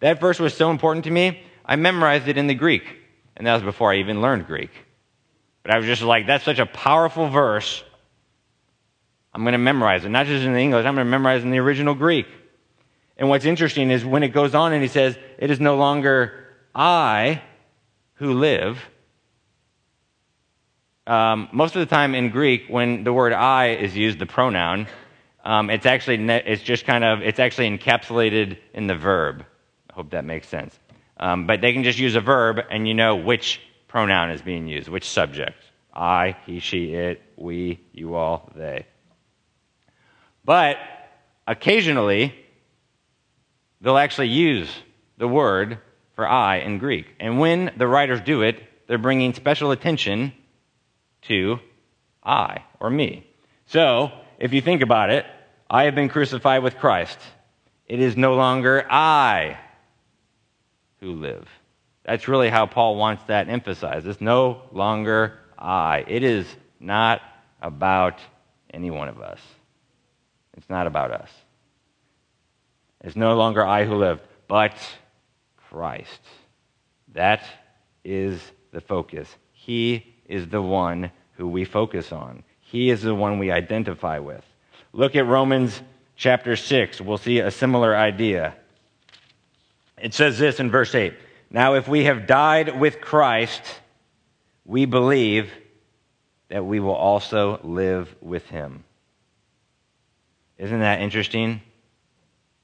That 0.00 0.20
verse 0.20 0.38
was 0.38 0.54
so 0.54 0.70
important 0.70 1.04
to 1.04 1.10
me, 1.10 1.42
I 1.64 1.76
memorized 1.76 2.28
it 2.28 2.38
in 2.38 2.46
the 2.46 2.54
Greek. 2.54 2.84
And 3.36 3.46
that 3.46 3.54
was 3.54 3.62
before 3.62 3.92
I 3.92 3.98
even 3.98 4.20
learned 4.20 4.46
Greek. 4.46 4.70
But 5.62 5.74
I 5.74 5.78
was 5.78 5.86
just 5.86 6.02
like, 6.02 6.26
that's 6.26 6.44
such 6.44 6.58
a 6.58 6.66
powerful 6.66 7.28
verse. 7.28 7.82
I'm 9.32 9.42
going 9.42 9.52
to 9.52 9.58
memorize 9.58 10.04
it. 10.04 10.08
Not 10.08 10.26
just 10.26 10.44
in 10.44 10.54
the 10.54 10.60
English, 10.60 10.86
I'm 10.86 10.94
going 10.94 11.06
to 11.06 11.10
memorize 11.10 11.42
it 11.42 11.44
in 11.44 11.50
the 11.50 11.58
original 11.58 11.94
Greek. 11.94 12.26
And 13.16 13.28
what's 13.28 13.44
interesting 13.44 13.90
is 13.90 14.04
when 14.04 14.22
it 14.22 14.28
goes 14.28 14.54
on 14.54 14.72
and 14.72 14.82
he 14.82 14.88
says, 14.88 15.16
It 15.38 15.50
is 15.50 15.60
no 15.60 15.76
longer 15.76 16.44
I 16.74 17.42
who 18.14 18.34
live, 18.34 18.78
um, 21.06 21.48
most 21.52 21.76
of 21.76 21.80
the 21.80 21.86
time 21.86 22.14
in 22.14 22.30
Greek, 22.30 22.64
when 22.68 23.04
the 23.04 23.12
word 23.12 23.32
I 23.32 23.68
is 23.68 23.96
used, 23.96 24.18
the 24.18 24.26
pronoun, 24.26 24.88
um, 25.44 25.70
it's 25.70 25.86
actually 25.86 26.16
it's 26.28 26.62
just 26.62 26.84
kind 26.84 27.04
of 27.04 27.22
it's 27.22 27.38
actually 27.38 27.70
encapsulated 27.70 28.58
in 28.74 28.88
the 28.88 28.96
verb. 28.96 29.44
I 29.88 29.92
hope 29.92 30.10
that 30.10 30.24
makes 30.24 30.48
sense. 30.48 30.76
Um, 31.18 31.46
but 31.46 31.60
they 31.60 31.72
can 31.72 31.84
just 31.84 31.98
use 31.98 32.16
a 32.16 32.20
verb, 32.20 32.60
and 32.70 32.88
you 32.88 32.94
know 32.94 33.16
which 33.16 33.60
pronoun 33.86 34.30
is 34.30 34.42
being 34.42 34.66
used, 34.66 34.88
which 34.88 35.08
subject. 35.08 35.56
I, 35.94 36.36
he, 36.44 36.58
she, 36.58 36.92
it, 36.92 37.22
we, 37.36 37.80
you 37.92 38.16
all, 38.16 38.50
they. 38.54 38.84
But 40.44 40.76
occasionally, 41.46 42.34
they'll 43.80 43.98
actually 43.98 44.28
use 44.28 44.68
the 45.18 45.28
word 45.28 45.78
for 46.14 46.26
I 46.26 46.56
in 46.58 46.78
Greek. 46.78 47.06
And 47.20 47.38
when 47.38 47.72
the 47.76 47.86
writers 47.86 48.20
do 48.20 48.42
it, 48.42 48.62
they're 48.86 48.98
bringing 48.98 49.34
special 49.34 49.70
attention 49.70 50.32
to 51.22 51.58
I 52.22 52.64
or 52.80 52.90
me. 52.90 53.26
So, 53.66 54.12
if 54.38 54.52
you 54.52 54.60
think 54.60 54.82
about 54.82 55.10
it, 55.10 55.26
I 55.68 55.84
have 55.84 55.94
been 55.94 56.08
crucified 56.08 56.62
with 56.62 56.78
Christ. 56.78 57.18
It 57.86 58.00
is 58.00 58.16
no 58.16 58.34
longer 58.34 58.86
I 58.90 59.58
who 61.00 61.12
live. 61.12 61.48
That's 62.04 62.28
really 62.28 62.48
how 62.48 62.66
Paul 62.66 62.96
wants 62.96 63.24
that 63.24 63.48
emphasized. 63.48 64.06
It's 64.06 64.20
no 64.20 64.62
longer 64.72 65.38
I. 65.58 66.04
It 66.06 66.22
is 66.22 66.46
not 66.78 67.20
about 67.60 68.20
any 68.72 68.90
one 68.90 69.08
of 69.08 69.20
us. 69.20 69.40
It's 70.56 70.70
not 70.70 70.86
about 70.86 71.10
us. 71.10 71.30
It's 73.06 73.14
no 73.14 73.36
longer 73.36 73.64
I 73.64 73.84
who 73.84 73.94
live, 73.94 74.20
but 74.48 74.76
Christ. 75.70 76.18
That 77.12 77.44
is 78.04 78.42
the 78.72 78.80
focus. 78.80 79.28
He 79.52 80.16
is 80.26 80.48
the 80.48 80.60
one 80.60 81.12
who 81.34 81.46
we 81.46 81.64
focus 81.64 82.10
on. 82.10 82.42
He 82.58 82.90
is 82.90 83.02
the 83.02 83.14
one 83.14 83.38
we 83.38 83.52
identify 83.52 84.18
with. 84.18 84.44
Look 84.92 85.14
at 85.14 85.24
Romans 85.24 85.80
chapter 86.16 86.56
6. 86.56 87.00
We'll 87.00 87.16
see 87.16 87.38
a 87.38 87.52
similar 87.52 87.96
idea. 87.96 88.56
It 89.96 90.12
says 90.12 90.36
this 90.36 90.58
in 90.58 90.72
verse 90.72 90.92
8 90.92 91.14
Now, 91.48 91.74
if 91.74 91.86
we 91.86 92.06
have 92.06 92.26
died 92.26 92.80
with 92.80 93.00
Christ, 93.00 93.62
we 94.64 94.84
believe 94.84 95.52
that 96.48 96.66
we 96.66 96.80
will 96.80 96.96
also 96.96 97.60
live 97.62 98.12
with 98.20 98.48
him. 98.48 98.82
Isn't 100.58 100.80
that 100.80 101.02
interesting? 101.02 101.60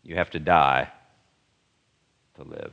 You 0.02 0.16
have 0.16 0.30
to 0.30 0.38
die 0.38 0.90
to 2.36 2.44
live. 2.44 2.72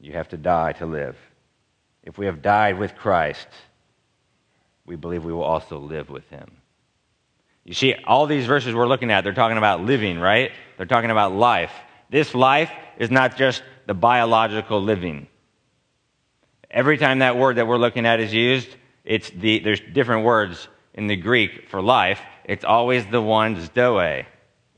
You 0.00 0.12
have 0.12 0.28
to 0.28 0.36
die 0.36 0.72
to 0.72 0.86
live. 0.86 1.16
If 2.02 2.18
we 2.18 2.26
have 2.26 2.42
died 2.42 2.78
with 2.78 2.96
Christ, 2.96 3.48
we 4.86 4.96
believe 4.96 5.24
we 5.24 5.32
will 5.32 5.42
also 5.42 5.78
live 5.78 6.08
with 6.08 6.28
him. 6.30 6.50
You 7.64 7.74
see, 7.74 7.94
all 8.06 8.26
these 8.26 8.46
verses 8.46 8.74
we're 8.74 8.88
looking 8.88 9.10
at, 9.10 9.22
they're 9.22 9.34
talking 9.34 9.58
about 9.58 9.82
living, 9.82 10.18
right? 10.18 10.50
They're 10.76 10.86
talking 10.86 11.10
about 11.10 11.32
life. 11.32 11.72
This 12.08 12.34
life 12.34 12.72
is 12.98 13.10
not 13.10 13.36
just 13.36 13.62
the 13.86 13.94
biological 13.94 14.82
living. 14.82 15.28
Every 16.70 16.96
time 16.98 17.18
that 17.18 17.36
word 17.36 17.56
that 17.56 17.66
we're 17.66 17.78
looking 17.78 18.06
at 18.06 18.20
is 18.20 18.32
used, 18.32 18.68
it's 19.04 19.30
the, 19.30 19.58
there's 19.60 19.80
different 19.80 20.24
words 20.24 20.68
in 20.94 21.06
the 21.06 21.16
Greek 21.16 21.68
for 21.68 21.82
life. 21.82 22.20
It's 22.44 22.64
always 22.64 23.04
the 23.06 23.20
one 23.20 23.64
zoe, 23.74 24.26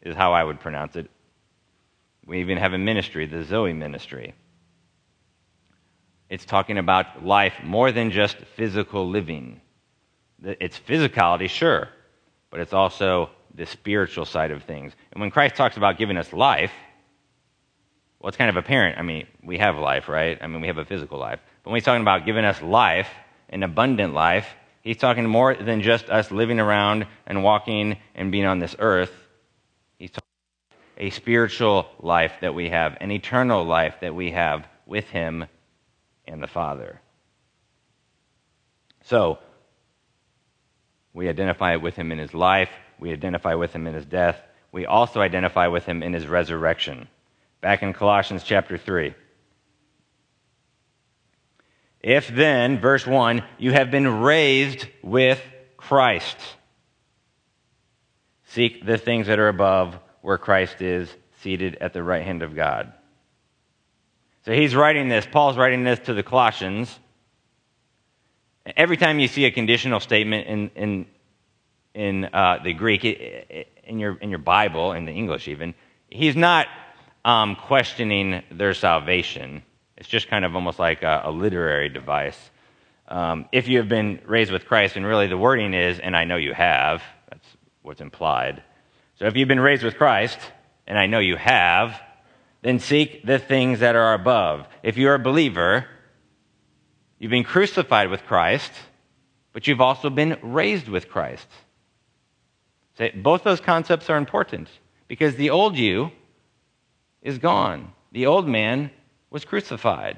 is 0.02 0.14
how 0.16 0.32
I 0.32 0.44
would 0.44 0.60
pronounce 0.60 0.96
it. 0.96 1.10
We 2.26 2.40
even 2.40 2.58
have 2.58 2.72
a 2.72 2.78
ministry, 2.78 3.26
the 3.26 3.44
Zoe 3.44 3.72
ministry. 3.72 4.34
It's 6.28 6.44
talking 6.44 6.78
about 6.78 7.24
life 7.24 7.54
more 7.62 7.92
than 7.92 8.10
just 8.10 8.36
physical 8.56 9.08
living. 9.08 9.60
It's 10.42 10.78
physicality, 10.78 11.48
sure, 11.48 11.88
but 12.50 12.60
it's 12.60 12.72
also 12.72 13.30
the 13.54 13.66
spiritual 13.66 14.24
side 14.24 14.50
of 14.50 14.62
things. 14.64 14.92
And 15.12 15.20
when 15.20 15.30
Christ 15.30 15.56
talks 15.56 15.76
about 15.76 15.98
giving 15.98 16.16
us 16.16 16.32
life, 16.32 16.72
well, 18.18 18.28
it's 18.28 18.36
kind 18.36 18.48
of 18.50 18.56
apparent. 18.56 18.98
I 18.98 19.02
mean, 19.02 19.26
we 19.42 19.58
have 19.58 19.76
life, 19.76 20.08
right? 20.08 20.38
I 20.40 20.46
mean, 20.46 20.60
we 20.60 20.68
have 20.68 20.78
a 20.78 20.84
physical 20.84 21.18
life. 21.18 21.40
But 21.62 21.70
when 21.70 21.76
he's 21.76 21.84
talking 21.84 22.02
about 22.02 22.24
giving 22.24 22.44
us 22.44 22.62
life, 22.62 23.08
an 23.48 23.62
abundant 23.62 24.14
life, 24.14 24.46
he's 24.80 24.96
talking 24.96 25.26
more 25.26 25.54
than 25.54 25.82
just 25.82 26.08
us 26.08 26.30
living 26.30 26.60
around 26.60 27.06
and 27.26 27.42
walking 27.42 27.98
and 28.14 28.32
being 28.32 28.46
on 28.46 28.58
this 28.58 28.74
earth. 28.78 29.12
He's 30.02 30.10
talking 30.10 30.26
a 30.96 31.10
spiritual 31.10 31.86
life 32.00 32.32
that 32.40 32.56
we 32.56 32.70
have, 32.70 32.96
an 33.00 33.12
eternal 33.12 33.62
life 33.62 33.94
that 34.00 34.16
we 34.16 34.32
have 34.32 34.66
with 34.84 35.04
him 35.04 35.44
and 36.26 36.42
the 36.42 36.48
Father. 36.48 37.00
So, 39.04 39.38
we 41.14 41.28
identify 41.28 41.76
with 41.76 41.94
him 41.94 42.10
in 42.10 42.18
his 42.18 42.34
life. 42.34 42.68
We 42.98 43.12
identify 43.12 43.54
with 43.54 43.72
him 43.72 43.86
in 43.86 43.94
his 43.94 44.04
death. 44.04 44.42
We 44.72 44.86
also 44.86 45.20
identify 45.20 45.68
with 45.68 45.84
him 45.84 46.02
in 46.02 46.14
his 46.14 46.26
resurrection. 46.26 47.06
Back 47.60 47.84
in 47.84 47.92
Colossians 47.92 48.42
chapter 48.42 48.78
3. 48.78 49.14
If 52.00 52.26
then, 52.26 52.80
verse 52.80 53.06
1, 53.06 53.44
you 53.56 53.70
have 53.70 53.92
been 53.92 54.20
raised 54.20 54.84
with 55.00 55.40
Christ, 55.76 56.38
seek 58.54 58.84
the 58.84 58.98
things 58.98 59.26
that 59.26 59.38
are 59.38 59.48
above 59.48 59.98
where 60.20 60.38
Christ 60.38 60.80
is 60.80 61.14
seated 61.40 61.76
at 61.80 61.92
the 61.92 62.02
right 62.02 62.24
hand 62.24 62.42
of 62.42 62.54
God. 62.54 62.92
So 64.44 64.52
he's 64.52 64.74
writing 64.74 65.08
this, 65.08 65.26
Paul's 65.30 65.56
writing 65.56 65.84
this 65.84 65.98
to 66.00 66.14
the 66.14 66.22
Colossians 66.22 66.98
Every 68.76 68.96
time 68.96 69.18
you 69.18 69.26
see 69.26 69.44
a 69.44 69.50
conditional 69.50 69.98
statement 69.98 70.46
in, 70.46 70.70
in, 70.76 71.06
in 71.94 72.24
uh, 72.26 72.58
the 72.62 72.72
Greek, 72.72 73.04
in 73.04 73.98
your, 73.98 74.16
in 74.18 74.30
your 74.30 74.38
Bible, 74.38 74.92
in 74.92 75.04
the 75.04 75.12
English 75.12 75.48
even, 75.48 75.74
he's 76.10 76.36
not 76.36 76.68
um, 77.24 77.56
questioning 77.56 78.42
their 78.52 78.72
salvation. 78.72 79.62
It's 79.96 80.08
just 80.08 80.28
kind 80.28 80.44
of 80.44 80.54
almost 80.54 80.78
like 80.78 81.02
a, 81.02 81.22
a 81.24 81.30
literary 81.32 81.88
device. 81.88 82.38
Um, 83.08 83.46
if 83.50 83.66
you 83.66 83.78
have 83.78 83.88
been 83.88 84.20
raised 84.26 84.52
with 84.52 84.64
Christ, 84.64 84.94
and 84.94 85.04
really 85.04 85.26
the 85.26 85.36
wording 85.36 85.74
is, 85.74 85.98
and 85.98 86.16
I 86.16 86.24
know 86.24 86.36
you 86.36 86.54
have, 86.54 87.02
what's 87.82 88.00
implied. 88.00 88.62
So 89.18 89.26
if 89.26 89.36
you've 89.36 89.48
been 89.48 89.60
raised 89.60 89.82
with 89.82 89.96
Christ, 89.96 90.38
and 90.86 90.98
I 90.98 91.06
know 91.06 91.18
you 91.18 91.36
have, 91.36 92.00
then 92.62 92.78
seek 92.78 93.24
the 93.26 93.38
things 93.38 93.80
that 93.80 93.96
are 93.96 94.14
above. 94.14 94.66
If 94.82 94.96
you're 94.96 95.14
a 95.14 95.18
believer, 95.18 95.86
You've 97.22 97.30
been 97.30 97.44
crucified 97.44 98.10
with 98.10 98.24
Christ, 98.24 98.72
but 99.52 99.68
you've 99.68 99.80
also 99.80 100.10
been 100.10 100.36
raised 100.42 100.88
with 100.88 101.08
Christ. 101.08 101.46
So 102.98 103.10
both 103.14 103.44
those 103.44 103.60
concepts 103.60 104.10
are 104.10 104.16
important 104.16 104.68
because 105.06 105.36
the 105.36 105.50
old 105.50 105.76
you 105.76 106.10
is 107.22 107.38
gone. 107.38 107.92
The 108.10 108.26
old 108.26 108.48
man 108.48 108.90
was 109.30 109.44
crucified. 109.44 110.16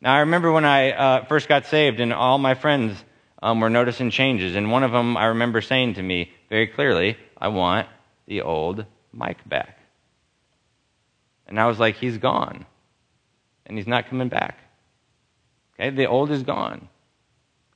Now, 0.00 0.14
I 0.14 0.20
remember 0.20 0.50
when 0.50 0.64
I 0.64 0.92
uh, 0.92 1.24
first 1.26 1.48
got 1.48 1.66
saved, 1.66 2.00
and 2.00 2.14
all 2.14 2.38
my 2.38 2.54
friends 2.54 2.96
um, 3.42 3.60
were 3.60 3.68
noticing 3.68 4.10
changes. 4.10 4.56
And 4.56 4.70
one 4.70 4.84
of 4.84 4.92
them, 4.92 5.18
I 5.18 5.26
remember 5.26 5.60
saying 5.60 5.94
to 5.96 6.02
me 6.02 6.32
very 6.50 6.66
clearly, 6.66 7.16
I 7.38 7.48
want 7.48 7.88
the 8.26 8.42
old 8.42 8.84
Mike 9.12 9.48
back. 9.48 9.78
And 11.46 11.58
I 11.58 11.66
was 11.66 11.78
like, 11.78 11.96
he's 11.96 12.18
gone. 12.18 12.66
And 13.64 13.78
he's 13.78 13.86
not 13.86 14.10
coming 14.10 14.28
back. 14.28 14.58
Okay, 15.74 15.90
the 15.90 16.06
old 16.06 16.30
is 16.30 16.42
gone. 16.42 16.88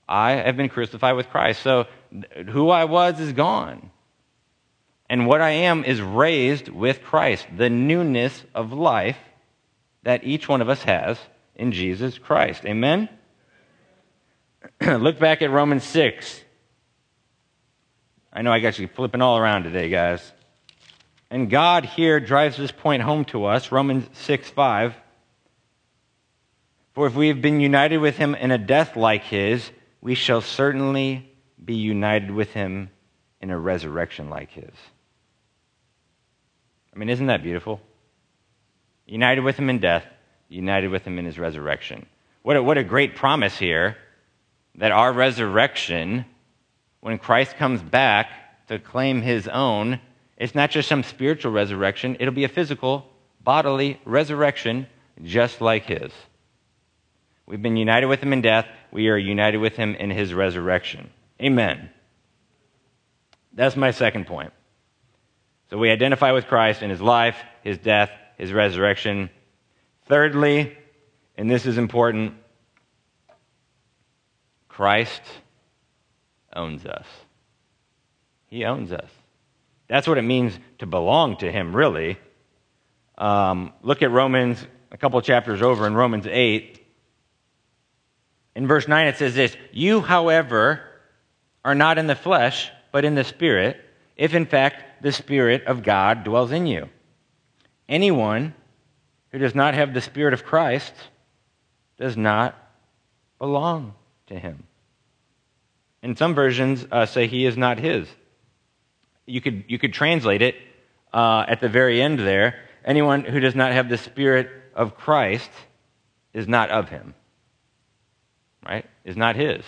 I 0.09 0.33
have 0.33 0.57
been 0.57 0.69
crucified 0.69 1.17
with 1.17 1.31
Christ. 1.31 1.63
So 1.63 1.87
who 2.51 2.69
I 2.69 2.85
was 2.85 3.19
is 3.21 3.33
gone. 3.33 3.91
And 5.09 5.27
what 5.27 5.41
I 5.41 5.51
am 5.51 5.85
is 5.85 6.01
raised 6.01 6.69
with 6.69 7.03
Christ, 7.03 7.47
the 7.57 7.71
newness 7.71 8.45
of 8.55 8.73
life 8.73 9.19
that 10.03 10.25
each 10.25 10.49
one 10.49 10.61
of 10.61 10.69
us 10.69 10.83
has 10.83 11.19
in 11.55 11.73
Jesus 11.73 12.19
Christ. 12.19 12.65
Amen? 12.65 13.09
Look 14.81 15.19
back 15.19 15.43
at 15.43 15.51
Romans 15.51 15.85
6. 15.85 16.44
I 18.35 18.43
know 18.43 18.53
I 18.53 18.59
got 18.59 18.79
you 18.79 18.89
flipping 18.89 19.23
all 19.23 19.39
around 19.39 19.63
today, 19.63 19.89
guys. 19.89 20.33
And 21.31 21.49
God 21.49 21.85
here 21.85 22.19
drives 22.19 22.57
this 22.57 22.73
point 22.73 23.03
home 23.03 23.25
to 23.27 23.45
us 23.45 23.71
Romans 23.71 24.07
6 24.13 24.51
5. 24.51 24.95
For 26.95 27.07
if 27.07 27.15
we 27.15 27.29
have 27.29 27.41
been 27.41 27.61
united 27.61 27.99
with 27.99 28.17
him 28.17 28.35
in 28.35 28.51
a 28.51 28.59
death 28.59 28.97
like 28.97 29.25
his, 29.25 29.71
we 30.01 30.15
shall 30.15 30.41
certainly 30.41 31.31
be 31.65 31.75
united 31.75 32.31
with 32.31 32.53
him 32.53 32.91
in 33.41 33.51
a 33.51 33.59
resurrection 33.59 34.31
like 34.31 34.51
his. 34.51 34.75
I 36.95 36.99
mean, 36.99 37.09
isn't 37.09 37.27
that 37.27 37.43
beautiful? 37.43 37.81
United 39.07 39.43
with 39.43 39.57
him 39.57 39.71
in 39.71 39.81
death, 39.81 40.05
united 40.49 40.89
with 40.89 41.05
him 41.05 41.19
in 41.19 41.25
his 41.25 41.39
resurrection. 41.39 42.07
What 42.43 42.57
a, 42.57 42.63
what 42.63 42.79
a 42.79 42.85
great 42.85 43.17
promise 43.17 43.57
here 43.59 43.97
that 44.77 44.93
our 44.93 45.13
resurrection, 45.13 46.25
when 47.05 47.19
Christ 47.19 47.57
comes 47.59 47.83
back 47.83 48.31
to 48.69 48.79
claim 48.79 49.21
his 49.21 49.47
own, 49.47 50.01
it's 50.39 50.55
not 50.55 50.71
just 50.71 50.89
some 50.89 51.03
spiritual 51.03 51.53
resurrection, 51.53 52.17
it'll 52.19 52.33
be 52.33 52.45
a 52.45 52.49
physical, 52.49 53.07
bodily 53.43 54.01
resurrection 54.07 54.87
just 55.23 55.61
like 55.61 55.85
his. 55.85 56.11
We've 57.45 57.61
been 57.61 57.77
united 57.77 58.07
with 58.07 58.23
him 58.23 58.33
in 58.33 58.41
death, 58.41 58.67
we 58.91 59.11
are 59.11 59.19
united 59.19 59.59
with 59.59 59.77
him 59.77 59.95
in 59.95 60.09
his 60.09 60.33
resurrection. 60.33 61.11
Amen. 61.43 61.91
That's 63.53 63.77
my 63.77 63.91
second 63.91 64.27
point. 64.27 64.55
So 65.69 65.77
we 65.77 65.91
identify 65.91 66.33
with 66.33 66.47
Christ 66.47 66.83
in 66.83 66.89
his 66.89 67.03
life, 67.03 67.37
his 67.63 67.77
death, 67.77 68.11
his 68.39 68.51
resurrection. 68.51 69.29
Thirdly, 70.07 70.75
and 71.37 71.51
this 71.51 71.67
is 71.67 71.77
important, 71.77 72.33
Christ 74.69 75.21
owns 76.55 76.87
us. 76.87 77.07
He 78.47 78.65
owns 78.65 78.93
us. 78.93 79.11
That's 79.89 80.07
what 80.07 80.19
it 80.19 80.23
means 80.23 80.59
to 80.79 80.87
belong 80.87 81.37
to 81.39 81.51
him, 81.51 81.75
really. 81.75 82.19
Um, 83.19 83.73
look 83.83 84.03
at 84.03 84.11
Romans, 84.11 84.65
a 84.91 84.97
couple 84.97 85.21
chapters 85.21 85.63
over 85.63 85.87
in 85.87 85.95
Romans 85.95 86.27
8. 86.27 86.81
In 88.57 88.67
verse 88.67 88.89
9, 88.89 89.07
it 89.07 89.17
says 89.17 89.35
this 89.35 89.57
You, 89.73 90.01
however, 90.01 90.83
are 91.65 91.75
not 91.75 91.99
in 91.99 92.07
the 92.07 92.15
flesh, 92.15 92.71
but 92.93 93.05
in 93.05 93.15
the 93.15 93.25
Spirit, 93.25 93.81
if 94.17 94.35
in 94.35 94.47
fact 94.47 95.03
the 95.03 95.13
Spirit 95.13 95.65
of 95.65 95.83
God 95.83 96.25
dwells 96.25 96.53
in 96.53 96.67
you. 96.67 96.89
Anyone 97.89 98.55
who 99.31 99.39
does 99.39 99.55
not 99.55 99.75
have 99.75 99.93
the 99.93 100.01
Spirit 100.01 100.33
of 100.33 100.45
Christ 100.45 100.95
does 101.99 102.17
not 102.17 102.57
belong 103.39 103.95
to 104.29 104.39
him. 104.39 104.65
And 106.05 106.17
some 106.17 106.37
versions 106.37 106.87
uh, 106.93 107.07
say 107.07 107.27
he 107.27 107.45
is 107.45 107.57
not 107.57 107.79
his. 107.79 108.07
You 109.27 109.41
could, 109.41 109.65
you 109.67 109.81
could 109.81 109.93
translate 109.93 110.43
it 110.43 110.55
uh, 111.13 111.45
at 111.49 111.61
the 111.61 111.69
very 111.69 112.01
end 112.01 112.21
there. 112.21 112.61
Anyone 112.85 113.25
who 113.25 113.41
does 113.41 113.57
not 113.57 113.73
have 113.73 113.89
the 113.89 113.99
Spirit 113.99 114.49
of 114.77 114.97
Christ 114.97 115.51
is 116.33 116.47
not 116.47 116.71
of 116.71 116.89
him 116.89 117.15
right, 118.65 118.87
is 119.05 119.17
not 119.17 119.37
his, 119.37 119.63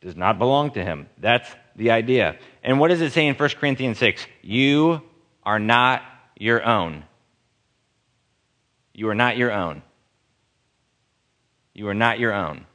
does 0.00 0.16
not 0.16 0.38
belong 0.38 0.72
to 0.72 0.84
him. 0.84 1.08
That's 1.18 1.48
the 1.76 1.90
idea. 1.90 2.36
And 2.62 2.78
what 2.78 2.88
does 2.88 3.00
it 3.00 3.12
say 3.12 3.26
in 3.26 3.34
1 3.34 3.48
Corinthians 3.60 3.98
6? 3.98 4.26
You 4.42 5.02
are 5.42 5.58
not 5.58 6.02
your 6.38 6.64
own. 6.64 7.04
You 8.92 9.08
are 9.08 9.14
not 9.14 9.36
your 9.36 9.52
own. 9.52 9.82
You 11.74 11.88
are 11.88 11.94
not 11.94 12.18
your 12.18 12.32
own. 12.32 12.66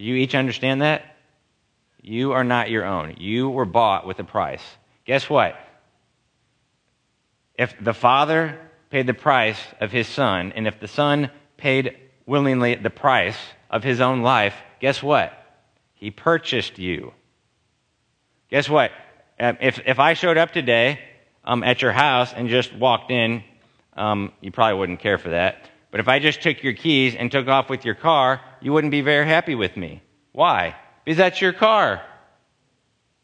Do 0.00 0.06
you 0.06 0.14
each 0.14 0.34
understand 0.34 0.80
that? 0.80 1.14
You 2.00 2.32
are 2.32 2.42
not 2.42 2.70
your 2.70 2.86
own. 2.86 3.16
You 3.18 3.50
were 3.50 3.66
bought 3.66 4.06
with 4.06 4.18
a 4.18 4.24
price. 4.24 4.62
Guess 5.04 5.28
what? 5.28 5.56
If 7.54 7.74
the 7.78 7.92
Father 7.92 8.58
paid 8.88 9.06
the 9.06 9.12
price 9.12 9.60
of 9.78 9.92
his 9.92 10.08
Son, 10.08 10.54
and 10.56 10.66
if 10.66 10.80
the 10.80 10.88
Son 10.88 11.30
paid 11.58 11.98
willingly 12.24 12.76
the 12.76 12.88
price 12.88 13.36
of 13.68 13.84
his 13.84 14.00
own 14.00 14.22
life, 14.22 14.54
guess 14.80 15.02
what? 15.02 15.34
He 15.92 16.10
purchased 16.10 16.78
you. 16.78 17.12
Guess 18.48 18.70
what? 18.70 18.92
Um, 19.38 19.58
if, 19.60 19.80
if 19.84 19.98
I 19.98 20.14
showed 20.14 20.38
up 20.38 20.50
today 20.50 20.98
um, 21.44 21.62
at 21.62 21.82
your 21.82 21.92
house 21.92 22.32
and 22.32 22.48
just 22.48 22.74
walked 22.74 23.10
in, 23.10 23.44
um, 23.98 24.32
you 24.40 24.50
probably 24.50 24.78
wouldn't 24.78 25.00
care 25.00 25.18
for 25.18 25.28
that. 25.28 25.68
But 25.90 26.00
if 26.00 26.08
I 26.08 26.20
just 26.20 26.40
took 26.40 26.62
your 26.62 26.72
keys 26.72 27.14
and 27.14 27.30
took 27.30 27.48
off 27.48 27.68
with 27.68 27.84
your 27.84 27.96
car, 27.96 28.40
you 28.60 28.72
wouldn't 28.72 28.90
be 28.90 29.00
very 29.00 29.26
happy 29.26 29.54
with 29.54 29.76
me. 29.76 30.02
Why? 30.32 30.76
Because 31.04 31.18
that's 31.18 31.40
your 31.40 31.52
car. 31.52 32.02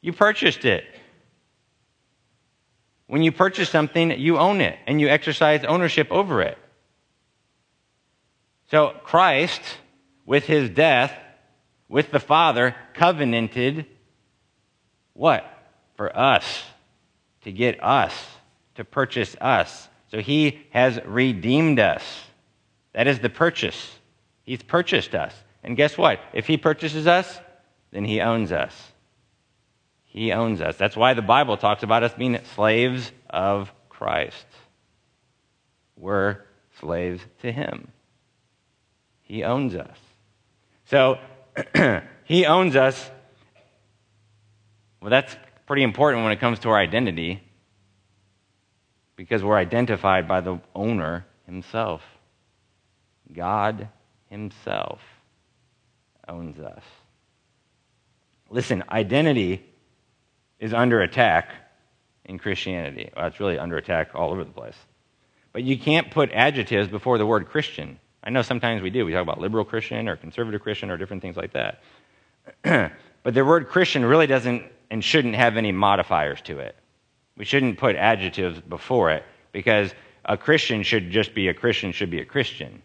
You 0.01 0.13
purchased 0.13 0.65
it. 0.65 0.85
When 3.07 3.23
you 3.23 3.33
purchase 3.33 3.69
something, 3.69 4.11
you 4.19 4.39
own 4.39 4.61
it 4.61 4.79
and 4.87 5.01
you 5.01 5.09
exercise 5.09 5.65
ownership 5.65 6.11
over 6.11 6.43
it. 6.43 6.59
So 8.71 8.95
Christ, 9.05 9.63
with 10.25 10.45
his 10.45 10.71
death, 10.71 11.13
with 11.89 12.11
the 12.11 12.19
Father, 12.19 12.75
covenanted 12.95 13.87
what? 15.13 15.51
For 15.97 16.15
us, 16.17 16.65
to 17.43 17.53
get 17.53 17.83
us, 17.83 18.13
to 18.75 18.85
purchase 18.85 19.35
us. 19.41 19.89
So 20.11 20.21
he 20.21 20.67
has 20.71 21.01
redeemed 21.07 21.79
us. 21.81 22.03
That 22.93 23.07
is 23.07 23.21
the 23.21 23.31
purchase. 23.31 23.96
He's 24.47 24.63
purchased 24.63 25.15
us. 25.15 25.35
And 25.63 25.77
guess 25.77 25.99
what? 25.99 26.21
If 26.33 26.47
he 26.47 26.57
purchases 26.57 27.07
us, 27.07 27.39
then 27.91 28.07
he 28.07 28.23
owns 28.23 28.53
us. 28.53 28.75
He 30.05 30.33
owns 30.33 30.63
us. 30.63 30.79
That's 30.79 30.97
why 30.97 31.13
the 31.13 31.21
Bible 31.21 31.59
talks 31.59 31.83
about 31.83 32.03
us 32.03 32.15
being 32.15 32.39
slaves 32.55 33.13
of 33.29 33.71
Christ. 33.91 34.47
We're 35.99 36.39
slaves 36.81 37.23
to 37.43 37.53
him. 37.53 37.89
He 39.21 39.45
owns 39.45 39.75
us. 39.75 39.99
So, 40.87 41.19
He 42.27 42.45
owns 42.45 42.75
us. 42.75 43.11
Well, 45.01 45.11
that's 45.11 45.35
pretty 45.67 45.85
important 45.85 46.25
when 46.25 46.33
it 46.33 46.41
comes 46.41 46.59
to 46.61 46.71
our 46.71 46.79
identity 46.79 47.41
because 49.15 49.45
we're 49.45 49.57
identified 49.57 50.27
by 50.27 50.41
the 50.41 50.61
owner 50.75 51.25
himself. 51.47 52.03
God 53.33 53.89
himself 54.31 55.01
owns 56.29 56.59
us. 56.59 56.83
Listen, 58.51 58.85
identity 58.91 59.65
is 60.59 60.73
under 60.73 61.01
attack 61.03 61.51
in 62.25 62.39
Christianity. 62.39 63.11
Well, 63.17 63.27
it's 63.27 63.41
really 63.41 63.59
under 63.59 63.77
attack 63.77 64.11
all 64.15 64.31
over 64.31 64.45
the 64.45 64.51
place. 64.51 64.77
But 65.53 65.63
you 65.63 65.79
can't 65.79 66.11
put 66.11 66.31
adjectives 66.33 66.89
before 66.89 67.19
the 67.19 67.27
word 67.27 67.49
Christian. 67.49 67.99
I 68.23 68.31
know 68.31 68.43
sometimes 68.43 68.83
we 68.83 68.91
do. 68.91 69.07
We 69.07 69.13
talk 69.13 69.23
about 69.23 69.41
liberal 69.41 69.65
Christian 69.65 70.09
or 70.09 70.17
conservative 70.17 70.61
Christian 70.61 70.91
or 70.91 70.97
different 70.97 71.23
things 71.23 71.37
like 71.37 71.53
that. 71.53 71.83
but 73.23 73.35
the 73.35 73.45
word 73.45 73.69
Christian 73.69 74.05
really 74.05 74.27
doesn't 74.27 74.65
and 74.91 75.03
shouldn't 75.03 75.35
have 75.35 75.57
any 75.57 75.73
modifiers 75.73 76.41
to 76.43 76.59
it. 76.59 76.77
We 77.37 77.45
shouldn't 77.45 77.79
put 77.79 77.97
adjectives 77.97 78.61
before 78.61 79.11
it 79.11 79.25
because 79.53 79.95
a 80.25 80.37
Christian 80.37 80.83
should 80.83 81.11
just 81.11 81.35
be 81.35 81.49
a 81.49 81.55
Christian, 81.55 81.93
should 81.93 82.11
be 82.11 82.21
a 82.21 82.25
Christian. 82.25 82.83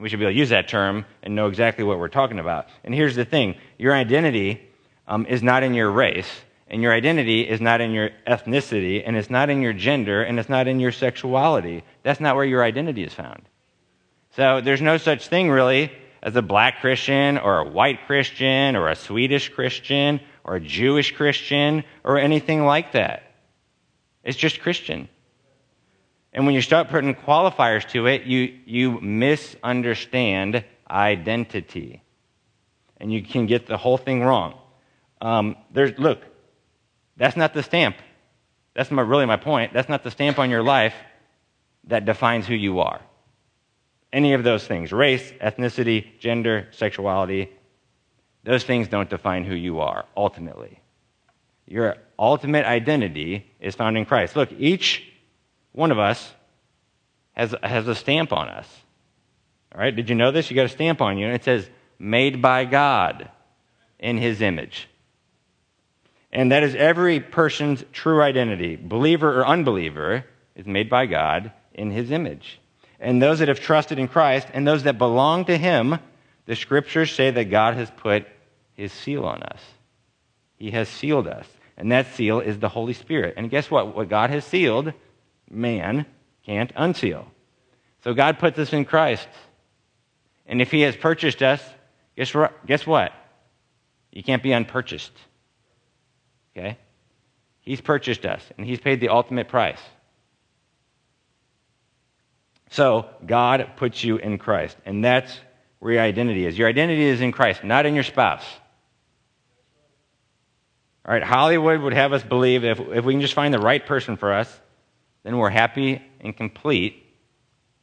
We 0.00 0.08
should 0.08 0.18
be 0.18 0.24
able 0.24 0.32
to 0.32 0.38
use 0.38 0.48
that 0.48 0.68
term 0.68 1.04
and 1.22 1.34
know 1.34 1.46
exactly 1.46 1.84
what 1.84 1.98
we're 1.98 2.08
talking 2.08 2.38
about. 2.38 2.68
And 2.84 2.94
here's 2.94 3.16
the 3.16 3.24
thing 3.24 3.56
your 3.78 3.94
identity 3.94 4.60
um, 5.06 5.26
is 5.26 5.42
not 5.42 5.62
in 5.62 5.74
your 5.74 5.90
race, 5.90 6.30
and 6.68 6.82
your 6.82 6.92
identity 6.92 7.42
is 7.42 7.60
not 7.60 7.80
in 7.80 7.92
your 7.92 8.10
ethnicity, 8.26 9.02
and 9.04 9.16
it's 9.16 9.30
not 9.30 9.50
in 9.50 9.60
your 9.60 9.72
gender, 9.72 10.22
and 10.22 10.38
it's 10.38 10.48
not 10.48 10.68
in 10.68 10.80
your 10.80 10.92
sexuality. 10.92 11.84
That's 12.02 12.20
not 12.20 12.36
where 12.36 12.44
your 12.44 12.64
identity 12.64 13.04
is 13.04 13.12
found. 13.12 13.42
So 14.36 14.60
there's 14.60 14.80
no 14.80 14.96
such 14.96 15.28
thing 15.28 15.50
really 15.50 15.92
as 16.22 16.34
a 16.36 16.42
black 16.42 16.80
Christian 16.80 17.38
or 17.38 17.58
a 17.58 17.68
white 17.68 18.06
Christian 18.06 18.76
or 18.76 18.88
a 18.88 18.96
Swedish 18.96 19.48
Christian 19.48 20.20
or 20.20 20.26
or 20.44 20.56
a 20.56 20.60
Jewish 20.60 21.12
Christian 21.12 21.84
or 22.04 22.18
anything 22.18 22.64
like 22.64 22.92
that. 22.92 23.22
It's 24.24 24.36
just 24.36 24.60
Christian. 24.60 25.08
And 26.32 26.46
when 26.46 26.54
you 26.54 26.62
start 26.62 26.88
putting 26.88 27.14
qualifiers 27.14 27.88
to 27.90 28.06
it, 28.06 28.22
you, 28.22 28.54
you 28.64 29.00
misunderstand 29.00 30.64
identity. 30.88 32.02
And 32.98 33.12
you 33.12 33.22
can 33.22 33.46
get 33.46 33.66
the 33.66 33.76
whole 33.76 33.96
thing 33.96 34.22
wrong. 34.22 34.58
Um, 35.20 35.56
there's, 35.72 35.98
look, 35.98 36.22
that's 37.16 37.36
not 37.36 37.52
the 37.52 37.62
stamp. 37.62 37.96
That's 38.74 38.90
my, 38.90 39.02
really 39.02 39.26
my 39.26 39.36
point. 39.36 39.72
That's 39.72 39.88
not 39.88 40.04
the 40.04 40.10
stamp 40.10 40.38
on 40.38 40.50
your 40.50 40.62
life 40.62 40.94
that 41.84 42.04
defines 42.04 42.46
who 42.46 42.54
you 42.54 42.80
are. 42.80 43.00
Any 44.12 44.34
of 44.34 44.44
those 44.44 44.66
things 44.66 44.92
race, 44.92 45.32
ethnicity, 45.40 46.18
gender, 46.18 46.68
sexuality 46.72 47.50
those 48.44 48.64
things 48.64 48.88
don't 48.88 49.10
define 49.10 49.44
who 49.44 49.54
you 49.54 49.80
are 49.80 50.04
ultimately. 50.16 50.80
Your 51.66 51.96
ultimate 52.18 52.64
identity 52.64 53.46
is 53.60 53.74
found 53.74 53.98
in 53.98 54.04
Christ. 54.04 54.34
Look, 54.34 54.50
each 54.52 55.09
one 55.72 55.90
of 55.90 55.98
us 55.98 56.32
has, 57.32 57.54
has 57.62 57.86
a 57.88 57.94
stamp 57.94 58.32
on 58.32 58.48
us. 58.48 58.68
All 59.74 59.80
right, 59.80 59.94
did 59.94 60.08
you 60.08 60.14
know 60.14 60.32
this? 60.32 60.50
You 60.50 60.56
got 60.56 60.66
a 60.66 60.70
stamp 60.70 61.00
on 61.00 61.16
you, 61.16 61.26
and 61.26 61.34
it 61.34 61.44
says, 61.44 61.68
made 61.98 62.42
by 62.42 62.64
God 62.64 63.30
in 63.98 64.18
his 64.18 64.40
image. 64.40 64.88
And 66.32 66.52
that 66.52 66.62
is 66.62 66.74
every 66.74 67.20
person's 67.20 67.84
true 67.92 68.22
identity. 68.22 68.76
Believer 68.76 69.40
or 69.40 69.46
unbeliever 69.46 70.24
is 70.54 70.66
made 70.66 70.88
by 70.88 71.06
God 71.06 71.52
in 71.74 71.90
his 71.90 72.10
image. 72.10 72.60
And 72.98 73.20
those 73.20 73.38
that 73.38 73.48
have 73.48 73.60
trusted 73.60 73.98
in 73.98 74.08
Christ 74.08 74.48
and 74.52 74.66
those 74.66 74.84
that 74.84 74.98
belong 74.98 75.44
to 75.46 75.56
him, 75.56 75.98
the 76.46 76.56
scriptures 76.56 77.12
say 77.12 77.30
that 77.30 77.44
God 77.44 77.74
has 77.74 77.90
put 77.90 78.26
his 78.74 78.92
seal 78.92 79.24
on 79.24 79.42
us. 79.42 79.60
He 80.56 80.70
has 80.72 80.88
sealed 80.88 81.26
us. 81.26 81.46
And 81.76 81.90
that 81.92 82.14
seal 82.14 82.40
is 82.40 82.58
the 82.58 82.68
Holy 82.68 82.92
Spirit. 82.92 83.34
And 83.36 83.50
guess 83.50 83.70
what? 83.70 83.96
What 83.96 84.08
God 84.08 84.30
has 84.30 84.44
sealed, 84.44 84.92
man 85.50 86.06
can't 86.46 86.72
unseal. 86.76 87.26
So 88.04 88.14
God 88.14 88.38
puts 88.38 88.58
us 88.58 88.72
in 88.72 88.84
Christ. 88.84 89.28
And 90.46 90.62
if 90.62 90.70
he 90.70 90.82
has 90.82 90.96
purchased 90.96 91.42
us, 91.42 91.62
guess, 92.16 92.34
guess 92.66 92.86
what? 92.86 93.12
You 94.10 94.22
can't 94.22 94.42
be 94.42 94.52
unpurchased. 94.52 95.12
Okay? 96.56 96.78
He's 97.60 97.80
purchased 97.80 98.24
us, 98.24 98.42
and 98.56 98.66
he's 98.66 98.80
paid 98.80 99.00
the 99.00 99.10
ultimate 99.10 99.48
price. 99.48 99.80
So 102.70 103.08
God 103.26 103.72
puts 103.76 104.02
you 104.02 104.16
in 104.16 104.38
Christ, 104.38 104.76
and 104.86 105.04
that's 105.04 105.36
where 105.78 105.94
your 105.94 106.02
identity 106.02 106.46
is. 106.46 106.56
Your 106.56 106.68
identity 106.68 107.04
is 107.04 107.20
in 107.20 107.32
Christ, 107.32 107.64
not 107.64 107.86
in 107.86 107.94
your 107.94 108.04
spouse. 108.04 108.44
All 111.04 111.12
right, 111.14 111.22
Hollywood 111.22 111.80
would 111.80 111.94
have 111.94 112.12
us 112.12 112.22
believe 112.22 112.64
if, 112.64 112.78
if 112.78 113.04
we 113.04 113.14
can 113.14 113.20
just 113.20 113.34
find 113.34 113.52
the 113.52 113.58
right 113.58 113.84
person 113.84 114.16
for 114.16 114.32
us, 114.32 114.60
then 115.22 115.36
we're 115.36 115.50
happy 115.50 116.02
and 116.20 116.36
complete, 116.36 117.06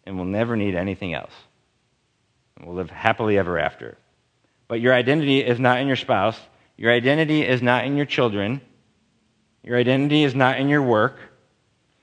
and 0.06 0.16
we'll 0.16 0.26
never 0.26 0.56
need 0.56 0.76
anything 0.76 1.14
else. 1.14 1.34
And 2.56 2.66
we'll 2.66 2.76
live 2.76 2.90
happily 2.90 3.38
ever 3.38 3.60
after. 3.60 3.98
But 4.68 4.82
your 4.82 4.94
identity 4.94 5.40
is 5.46 5.60
not 5.60 5.80
in 5.80 5.88
your 5.88 5.96
spouse. 5.96 6.40
Your 6.76 6.92
identity 6.92 7.46
is 7.46 7.62
not 7.62 7.86
in 7.86 7.96
your 7.96 8.06
children. 8.06 8.62
Your 9.64 9.78
identity 9.78 10.24
is 10.24 10.36
not 10.36 10.60
in 10.60 10.70
your 10.70 10.82
work. 10.82 11.18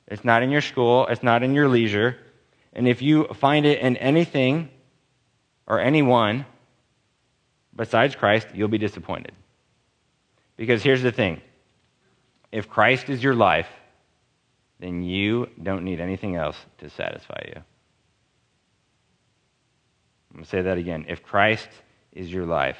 It's 0.06 0.24
not 0.24 0.42
in 0.42 0.50
your 0.50 0.60
school. 0.60 1.06
It's 1.06 1.22
not 1.22 1.42
in 1.42 1.54
your 1.54 1.68
leisure. 1.68 2.16
And 2.72 2.88
if 2.88 3.02
you 3.02 3.24
find 3.34 3.66
it 3.66 3.80
in 3.80 3.96
anything 3.96 4.68
or 5.66 5.80
anyone 5.80 6.46
besides 7.74 8.14
Christ, 8.14 8.48
you'll 8.54 8.68
be 8.68 8.78
disappointed. 8.78 9.32
Because 10.56 10.82
here's 10.82 11.02
the 11.02 11.12
thing 11.12 11.40
if 12.52 12.68
Christ 12.68 13.08
is 13.08 13.22
your 13.22 13.34
life, 13.34 13.68
then 14.84 15.02
you 15.02 15.48
don't 15.62 15.82
need 15.82 15.98
anything 15.98 16.36
else 16.36 16.58
to 16.76 16.90
satisfy 16.90 17.42
you. 17.46 17.56
I'm 20.28 20.34
going 20.34 20.44
to 20.44 20.50
say 20.50 20.60
that 20.60 20.76
again. 20.76 21.06
If 21.08 21.22
Christ 21.22 21.70
is 22.12 22.30
your 22.30 22.44
life, 22.44 22.76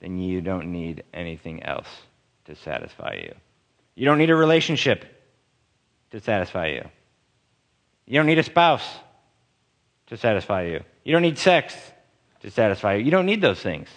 then 0.00 0.18
you 0.18 0.40
don't 0.40 0.72
need 0.72 1.04
anything 1.12 1.62
else 1.62 1.88
to 2.46 2.56
satisfy 2.56 3.20
you. 3.24 3.34
You 3.94 4.06
don't 4.06 4.16
need 4.16 4.30
a 4.30 4.34
relationship 4.34 5.04
to 6.12 6.20
satisfy 6.20 6.68
you. 6.68 6.88
You 8.06 8.18
don't 8.18 8.26
need 8.26 8.38
a 8.38 8.42
spouse 8.42 8.88
to 10.06 10.16
satisfy 10.16 10.62
you. 10.62 10.80
You 11.04 11.12
don't 11.12 11.20
need 11.20 11.36
sex 11.36 11.74
to 12.40 12.50
satisfy 12.50 12.94
you. 12.94 13.04
You 13.04 13.10
don't 13.10 13.26
need 13.26 13.42
those 13.42 13.60
things. 13.60 13.90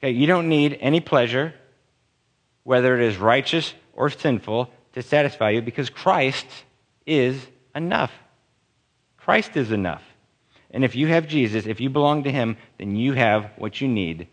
Okay, 0.00 0.10
you 0.10 0.26
don't 0.26 0.48
need 0.48 0.76
any 0.80 0.98
pleasure, 0.98 1.54
whether 2.64 2.96
it 2.98 3.06
is 3.06 3.16
righteous 3.16 3.74
or 4.00 4.08
sinful, 4.08 4.70
to 4.94 5.02
satisfy 5.02 5.50
you 5.50 5.60
because 5.60 5.90
Christ 5.90 6.46
is 7.04 7.46
enough. 7.74 8.10
Christ 9.18 9.58
is 9.58 9.70
enough. 9.70 10.02
And 10.70 10.84
if 10.84 10.96
you 10.96 11.06
have 11.08 11.28
Jesus, 11.28 11.66
if 11.66 11.80
you 11.80 11.90
belong 11.90 12.24
to 12.24 12.32
Him, 12.32 12.56
then 12.78 12.96
you 12.96 13.12
have 13.12 13.50
what 13.58 13.78
you 13.78 13.88
need 13.88 14.26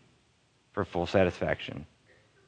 for 0.72 0.86
full 0.86 1.06
satisfaction. 1.06 1.86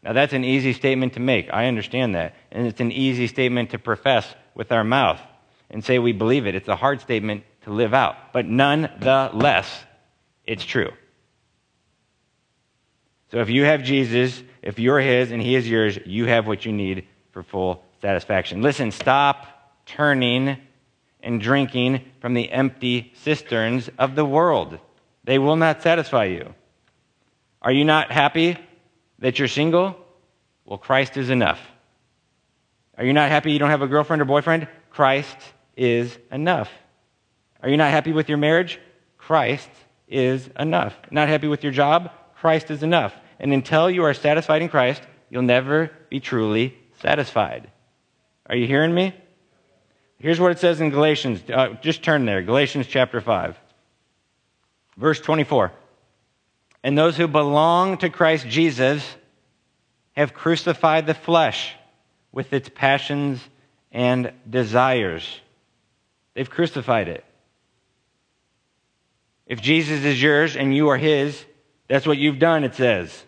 Now, 0.01 0.13
that's 0.13 0.31
an 0.31 0.45
easy 0.45 0.71
statement 0.71 1.13
to 1.15 1.19
make. 1.19 1.49
I 1.51 1.65
understand 1.65 2.15
that. 2.15 2.35
And 2.53 2.65
it's 2.65 2.79
an 2.79 2.93
easy 2.93 3.27
statement 3.27 3.71
to 3.71 3.79
profess 3.79 4.33
with 4.55 4.71
our 4.71 4.85
mouth 4.85 5.19
and 5.69 5.83
say 5.83 5.99
we 5.99 6.13
believe 6.13 6.47
it. 6.47 6.55
It's 6.55 6.69
a 6.69 6.75
hard 6.77 7.01
statement 7.01 7.43
to 7.63 7.71
live 7.73 7.93
out. 7.93 8.31
But 8.31 8.45
nonetheless, 8.45 9.83
it's 10.45 10.63
true. 10.63 10.91
So 13.31 13.39
if 13.39 13.49
you 13.49 13.63
have 13.63 13.83
Jesus, 13.83 14.41
if 14.61 14.79
you're 14.79 14.99
his 14.99 15.31
and 15.31 15.41
he 15.41 15.55
is 15.55 15.69
yours, 15.69 15.99
you 16.05 16.25
have 16.25 16.47
what 16.47 16.65
you 16.65 16.71
need 16.71 17.07
for 17.31 17.43
full 17.43 17.83
satisfaction. 18.01 18.61
Listen, 18.61 18.91
stop 18.91 19.45
turning 19.85 20.57
and 21.21 21.39
drinking 21.39 22.01
from 22.21 22.33
the 22.33 22.51
empty 22.51 23.13
cisterns 23.15 23.89
of 23.99 24.15
the 24.15 24.25
world. 24.25 24.79
They 25.23 25.37
will 25.37 25.57
not 25.57 25.83
satisfy 25.83 26.25
you. 26.25 26.53
Are 27.61 27.71
you 27.71 27.83
not 27.83 28.11
happy 28.11 28.57
that 29.19 29.37
you're 29.37 29.47
single? 29.47 29.95
Well, 30.65 30.77
Christ 30.77 31.17
is 31.17 31.29
enough. 31.29 31.59
Are 32.97 33.05
you 33.05 33.13
not 33.13 33.29
happy 33.29 33.51
you 33.51 33.59
don't 33.59 33.69
have 33.69 33.81
a 33.81 33.87
girlfriend 33.87 34.21
or 34.21 34.25
boyfriend? 34.25 34.67
Christ 34.89 35.37
is 35.75 36.17
enough. 36.31 36.69
Are 37.61 37.69
you 37.69 37.77
not 37.77 37.91
happy 37.91 38.11
with 38.11 38.29
your 38.29 38.37
marriage? 38.37 38.79
Christ 39.17 39.69
is 40.07 40.49
enough. 40.57 40.95
Not 41.11 41.27
happy 41.27 41.47
with 41.47 41.63
your 41.63 41.71
job? 41.71 42.11
Christ 42.39 42.71
is 42.71 42.83
enough. 42.83 43.13
And 43.39 43.53
until 43.53 43.89
you 43.89 44.03
are 44.03 44.13
satisfied 44.13 44.61
in 44.61 44.69
Christ, 44.69 45.01
you'll 45.29 45.41
never 45.43 45.91
be 46.09 46.19
truly 46.19 46.77
satisfied. 47.01 47.69
Are 48.47 48.55
you 48.55 48.67
hearing 48.67 48.93
me? 48.93 49.13
Here's 50.19 50.39
what 50.39 50.51
it 50.51 50.59
says 50.59 50.81
in 50.81 50.89
Galatians. 50.89 51.41
Uh, 51.49 51.75
just 51.81 52.03
turn 52.03 52.25
there. 52.25 52.41
Galatians 52.41 52.87
chapter 52.87 53.21
5, 53.21 53.57
verse 54.97 55.19
24. 55.21 55.71
And 56.83 56.97
those 56.97 57.15
who 57.15 57.27
belong 57.27 57.97
to 57.99 58.09
Christ 58.09 58.47
Jesus 58.47 59.05
have 60.13 60.33
crucified 60.33 61.07
the 61.07 61.13
flesh 61.13 61.73
with 62.31 62.51
its 62.53 62.69
passions 62.73 63.41
and 63.91 64.33
desires. 64.49 65.39
They've 66.33 66.49
crucified 66.49 67.07
it. 67.07 67.23
If 69.45 69.61
Jesus 69.61 70.03
is 70.03 70.21
yours 70.21 70.55
and 70.55 70.75
you 70.75 70.89
are 70.89 70.97
his, 70.97 71.43
that's 71.89 72.05
what 72.05 72.19
you've 72.19 72.39
done, 72.39 72.63
it 72.63 72.75
says. 72.75 73.25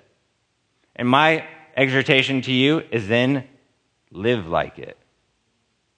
And 0.96 1.10
my 1.10 1.46
exhortation 1.76 2.42
to 2.44 2.52
you 2.52 2.84
is 2.92 3.08
then 3.08 3.46
live 4.12 4.48
like 4.48 4.78
it. 4.78 4.98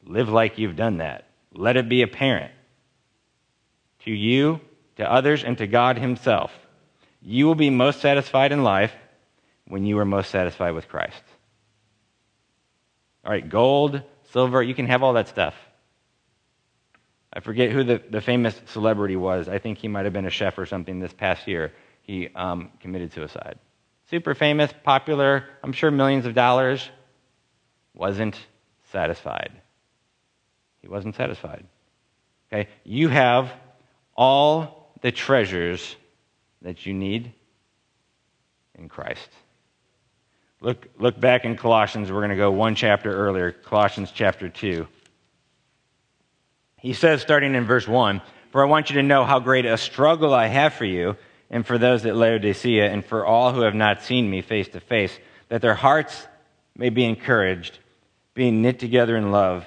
Live 0.05 0.29
like 0.29 0.57
you've 0.57 0.77
done 0.77 0.97
that. 0.97 1.27
Let 1.53 1.77
it 1.77 1.89
be 1.89 2.01
apparent 2.01 2.51
to 4.05 4.11
you, 4.11 4.61
to 4.95 5.09
others, 5.09 5.43
and 5.43 5.57
to 5.57 5.67
God 5.67 5.97
Himself. 5.97 6.51
You 7.21 7.45
will 7.45 7.55
be 7.55 7.69
most 7.69 7.99
satisfied 8.01 8.51
in 8.51 8.63
life 8.63 8.93
when 9.67 9.85
you 9.85 9.99
are 9.99 10.05
most 10.05 10.31
satisfied 10.31 10.71
with 10.71 10.87
Christ. 10.87 11.21
All 13.25 13.31
right, 13.31 13.47
gold, 13.47 14.01
silver, 14.31 14.63
you 14.63 14.73
can 14.73 14.87
have 14.87 15.03
all 15.03 15.13
that 15.13 15.27
stuff. 15.27 15.55
I 17.31 17.39
forget 17.39 17.71
who 17.71 17.83
the, 17.83 18.01
the 18.09 18.21
famous 18.21 18.59
celebrity 18.67 19.15
was. 19.15 19.49
I 19.49 19.57
think 19.57 19.79
he 19.79 19.87
might 19.87 20.05
have 20.05 20.13
been 20.13 20.25
a 20.25 20.29
chef 20.29 20.57
or 20.57 20.65
something 20.65 20.99
this 20.99 21.13
past 21.13 21.47
year 21.47 21.73
he 22.03 22.29
um, 22.35 22.69
committed 22.79 23.11
suicide. 23.13 23.57
Super 24.09 24.35
famous, 24.35 24.71
popular, 24.83 25.45
I'm 25.63 25.73
sure 25.73 25.89
millions 25.89 26.25
of 26.25 26.35
dollars, 26.35 26.87
wasn't 27.95 28.37
satisfied. 28.91 29.51
He 30.81 30.87
wasn't 30.87 31.15
satisfied. 31.15 31.65
Okay? 32.51 32.69
You 32.83 33.07
have 33.07 33.51
all 34.15 34.93
the 35.01 35.11
treasures 35.11 35.95
that 36.61 36.85
you 36.85 36.93
need 36.93 37.33
in 38.75 38.89
Christ. 38.89 39.29
Look, 40.59 40.87
look 40.97 41.19
back 41.19 41.45
in 41.45 41.55
Colossians. 41.57 42.11
We're 42.11 42.19
going 42.19 42.29
to 42.29 42.35
go 42.35 42.51
one 42.51 42.75
chapter 42.75 43.13
earlier, 43.13 43.51
Colossians 43.51 44.11
chapter 44.13 44.49
2. 44.49 44.87
He 46.77 46.93
says, 46.93 47.21
starting 47.21 47.55
in 47.55 47.65
verse 47.65 47.87
1, 47.87 48.21
For 48.51 48.61
I 48.61 48.67
want 48.67 48.89
you 48.89 48.97
to 48.97 49.03
know 49.03 49.23
how 49.23 49.39
great 49.39 49.65
a 49.65 49.77
struggle 49.77 50.33
I 50.33 50.47
have 50.47 50.73
for 50.73 50.85
you 50.85 51.15
and 51.53 51.67
for 51.67 51.77
those 51.77 52.03
at 52.03 52.15
Laodicea, 52.15 52.89
and 52.89 53.05
for 53.05 53.27
all 53.27 53.53
who 53.53 53.61
have 53.61 53.75
not 53.75 54.01
seen 54.01 54.27
me 54.27 54.41
face 54.41 54.67
to 54.69 54.79
face, 54.79 55.15
that 55.49 55.61
their 55.61 55.75
hearts 55.75 56.27
may 56.75 56.89
be 56.89 57.05
encouraged, 57.05 57.77
being 58.33 58.63
knit 58.63 58.79
together 58.79 59.15
in 59.15 59.31
love, 59.31 59.63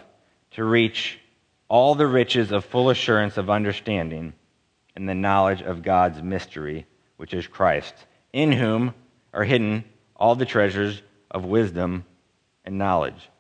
to 0.50 0.64
reach 0.64 1.20
all 1.68 1.94
the 1.94 2.08
riches 2.08 2.50
of 2.50 2.64
full 2.64 2.90
assurance 2.90 3.36
of 3.36 3.48
understanding 3.48 4.32
and 4.96 5.08
the 5.08 5.14
knowledge 5.14 5.62
of 5.62 5.84
God's 5.84 6.20
mystery, 6.20 6.86
which 7.18 7.32
is 7.32 7.46
Christ, 7.46 7.94
in 8.32 8.50
whom 8.50 8.92
are 9.32 9.44
hidden 9.44 9.84
all 10.16 10.34
the 10.34 10.44
treasures 10.44 11.00
of 11.30 11.44
wisdom 11.44 12.04
and 12.64 12.78
knowledge. 12.78 13.30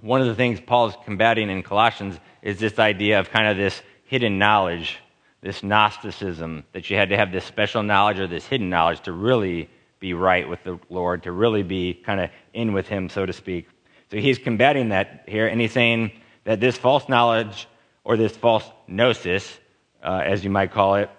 One 0.00 0.20
of 0.20 0.26
the 0.26 0.34
things 0.34 0.58
Paul's 0.58 0.96
combating 1.04 1.50
in 1.50 1.62
Colossians 1.62 2.18
is 2.42 2.58
this 2.58 2.80
idea 2.80 3.20
of 3.20 3.30
kind 3.30 3.46
of 3.46 3.56
this 3.56 3.80
hidden 4.06 4.40
knowledge, 4.40 4.98
this 5.42 5.62
Gnosticism, 5.62 6.64
that 6.72 6.88
you 6.88 6.96
had 6.96 7.10
to 7.10 7.16
have 7.16 7.32
this 7.32 7.44
special 7.44 7.82
knowledge 7.82 8.20
or 8.20 8.28
this 8.28 8.46
hidden 8.46 8.70
knowledge 8.70 9.00
to 9.02 9.12
really 9.12 9.68
be 9.98 10.14
right 10.14 10.48
with 10.48 10.62
the 10.64 10.78
Lord, 10.88 11.24
to 11.24 11.32
really 11.32 11.62
be 11.62 11.94
kind 11.94 12.20
of 12.20 12.30
in 12.54 12.72
with 12.72 12.88
Him, 12.88 13.08
so 13.08 13.26
to 13.26 13.32
speak. 13.32 13.68
So 14.10 14.18
he's 14.18 14.38
combating 14.38 14.90
that 14.90 15.24
here, 15.26 15.46
and 15.46 15.60
he's 15.60 15.72
saying 15.72 16.12
that 16.44 16.60
this 16.60 16.76
false 16.76 17.08
knowledge 17.08 17.66
or 18.04 18.16
this 18.16 18.36
false 18.36 18.68
gnosis, 18.86 19.58
uh, 20.02 20.22
as 20.24 20.44
you 20.44 20.50
might 20.50 20.72
call 20.72 20.96
it, 20.96 21.10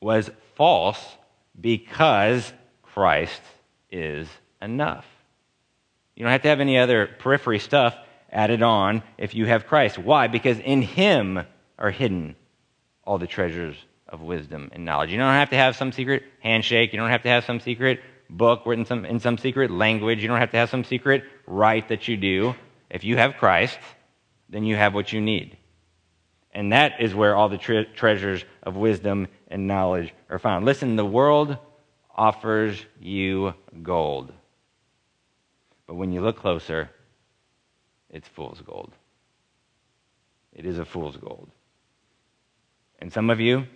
was 0.00 0.30
false 0.54 1.02
because 1.58 2.52
Christ 2.82 3.40
is 3.90 4.28
enough. 4.60 5.06
You 6.14 6.24
don't 6.24 6.32
have 6.32 6.42
to 6.42 6.48
have 6.48 6.60
any 6.60 6.78
other 6.78 7.06
periphery 7.06 7.58
stuff 7.58 7.96
added 8.30 8.62
on 8.62 9.02
if 9.18 9.34
you 9.34 9.46
have 9.46 9.66
Christ. 9.66 9.98
Why? 9.98 10.26
Because 10.26 10.58
in 10.58 10.82
Him 10.82 11.40
are 11.78 11.90
hidden 11.90 12.34
all 13.06 13.18
the 13.18 13.26
treasures 13.26 13.76
of 14.08 14.20
wisdom 14.20 14.70
and 14.72 14.84
knowledge. 14.84 15.10
You 15.10 15.18
don't 15.18 15.32
have 15.32 15.50
to 15.50 15.56
have 15.56 15.76
some 15.76 15.92
secret 15.92 16.24
handshake. 16.40 16.92
You 16.92 16.98
don't 16.98 17.10
have 17.10 17.22
to 17.22 17.28
have 17.28 17.44
some 17.44 17.60
secret 17.60 18.00
book 18.28 18.62
written 18.66 18.84
some, 18.84 19.04
in 19.04 19.20
some 19.20 19.38
secret 19.38 19.70
language. 19.70 20.20
You 20.20 20.28
don't 20.28 20.40
have 20.40 20.50
to 20.50 20.56
have 20.56 20.70
some 20.70 20.84
secret 20.84 21.24
rite 21.46 21.88
that 21.88 22.08
you 22.08 22.16
do. 22.16 22.54
If 22.90 23.04
you 23.04 23.16
have 23.16 23.36
Christ, 23.36 23.78
then 24.48 24.64
you 24.64 24.76
have 24.76 24.94
what 24.94 25.12
you 25.12 25.20
need. 25.20 25.56
And 26.52 26.72
that 26.72 27.00
is 27.00 27.14
where 27.14 27.36
all 27.36 27.48
the 27.48 27.58
tre- 27.58 27.88
treasures 27.94 28.44
of 28.62 28.76
wisdom 28.76 29.28
and 29.48 29.66
knowledge 29.66 30.12
are 30.30 30.38
found. 30.38 30.64
Listen, 30.64 30.96
the 30.96 31.04
world 31.04 31.58
offers 32.14 32.84
you 33.00 33.54
gold. 33.82 34.32
But 35.86 35.94
when 35.94 36.12
you 36.12 36.20
look 36.22 36.38
closer, 36.38 36.90
it's 38.10 38.26
fool's 38.28 38.60
gold. 38.62 38.92
It 40.52 40.64
is 40.64 40.78
a 40.78 40.84
fool's 40.84 41.16
gold. 41.16 41.50
And 42.98 43.12
some 43.12 43.30
of 43.30 43.40
you 43.40 43.66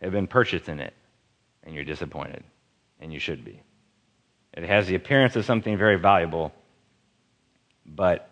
have 0.00 0.12
been 0.12 0.26
purchasing 0.26 0.78
it, 0.78 0.94
and 1.64 1.74
you're 1.74 1.84
disappointed, 1.84 2.44
and 3.00 3.12
you 3.12 3.18
should 3.18 3.44
be. 3.44 3.60
It 4.54 4.64
has 4.64 4.86
the 4.86 4.94
appearance 4.94 5.36
of 5.36 5.44
something 5.44 5.76
very 5.76 5.96
valuable, 5.96 6.52
but 7.86 8.28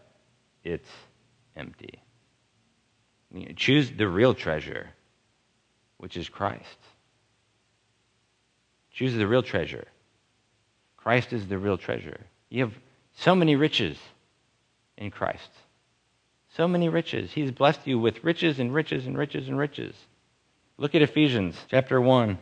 it's 0.62 0.88
empty. 1.56 2.02
choose 3.56 3.90
the 3.90 4.08
real 4.08 4.34
treasure, 4.34 4.90
which 5.98 6.16
is 6.16 6.28
Christ. 6.28 6.78
Choose 8.92 9.14
the 9.14 9.26
real 9.26 9.42
treasure. 9.42 9.86
Christ 10.96 11.32
is 11.32 11.46
the 11.46 11.58
real 11.58 11.78
treasure. 11.78 12.20
You 12.50 12.64
have 12.64 12.74
so 13.14 13.34
many 13.34 13.56
riches 13.56 13.96
in 14.96 15.10
Christ. 15.10 15.50
So 16.56 16.68
many 16.68 16.88
riches. 16.88 17.32
He's 17.32 17.50
blessed 17.50 17.86
you 17.86 17.98
with 17.98 18.22
riches 18.24 18.58
and 18.58 18.74
riches 18.74 19.06
and 19.06 19.16
riches 19.16 19.48
and 19.48 19.58
riches. 19.58 19.94
Look 20.80 20.94
at 20.94 21.02
Ephesians 21.02 21.56
chapter 21.68 22.00
1. 22.00 22.30
It 22.30 22.38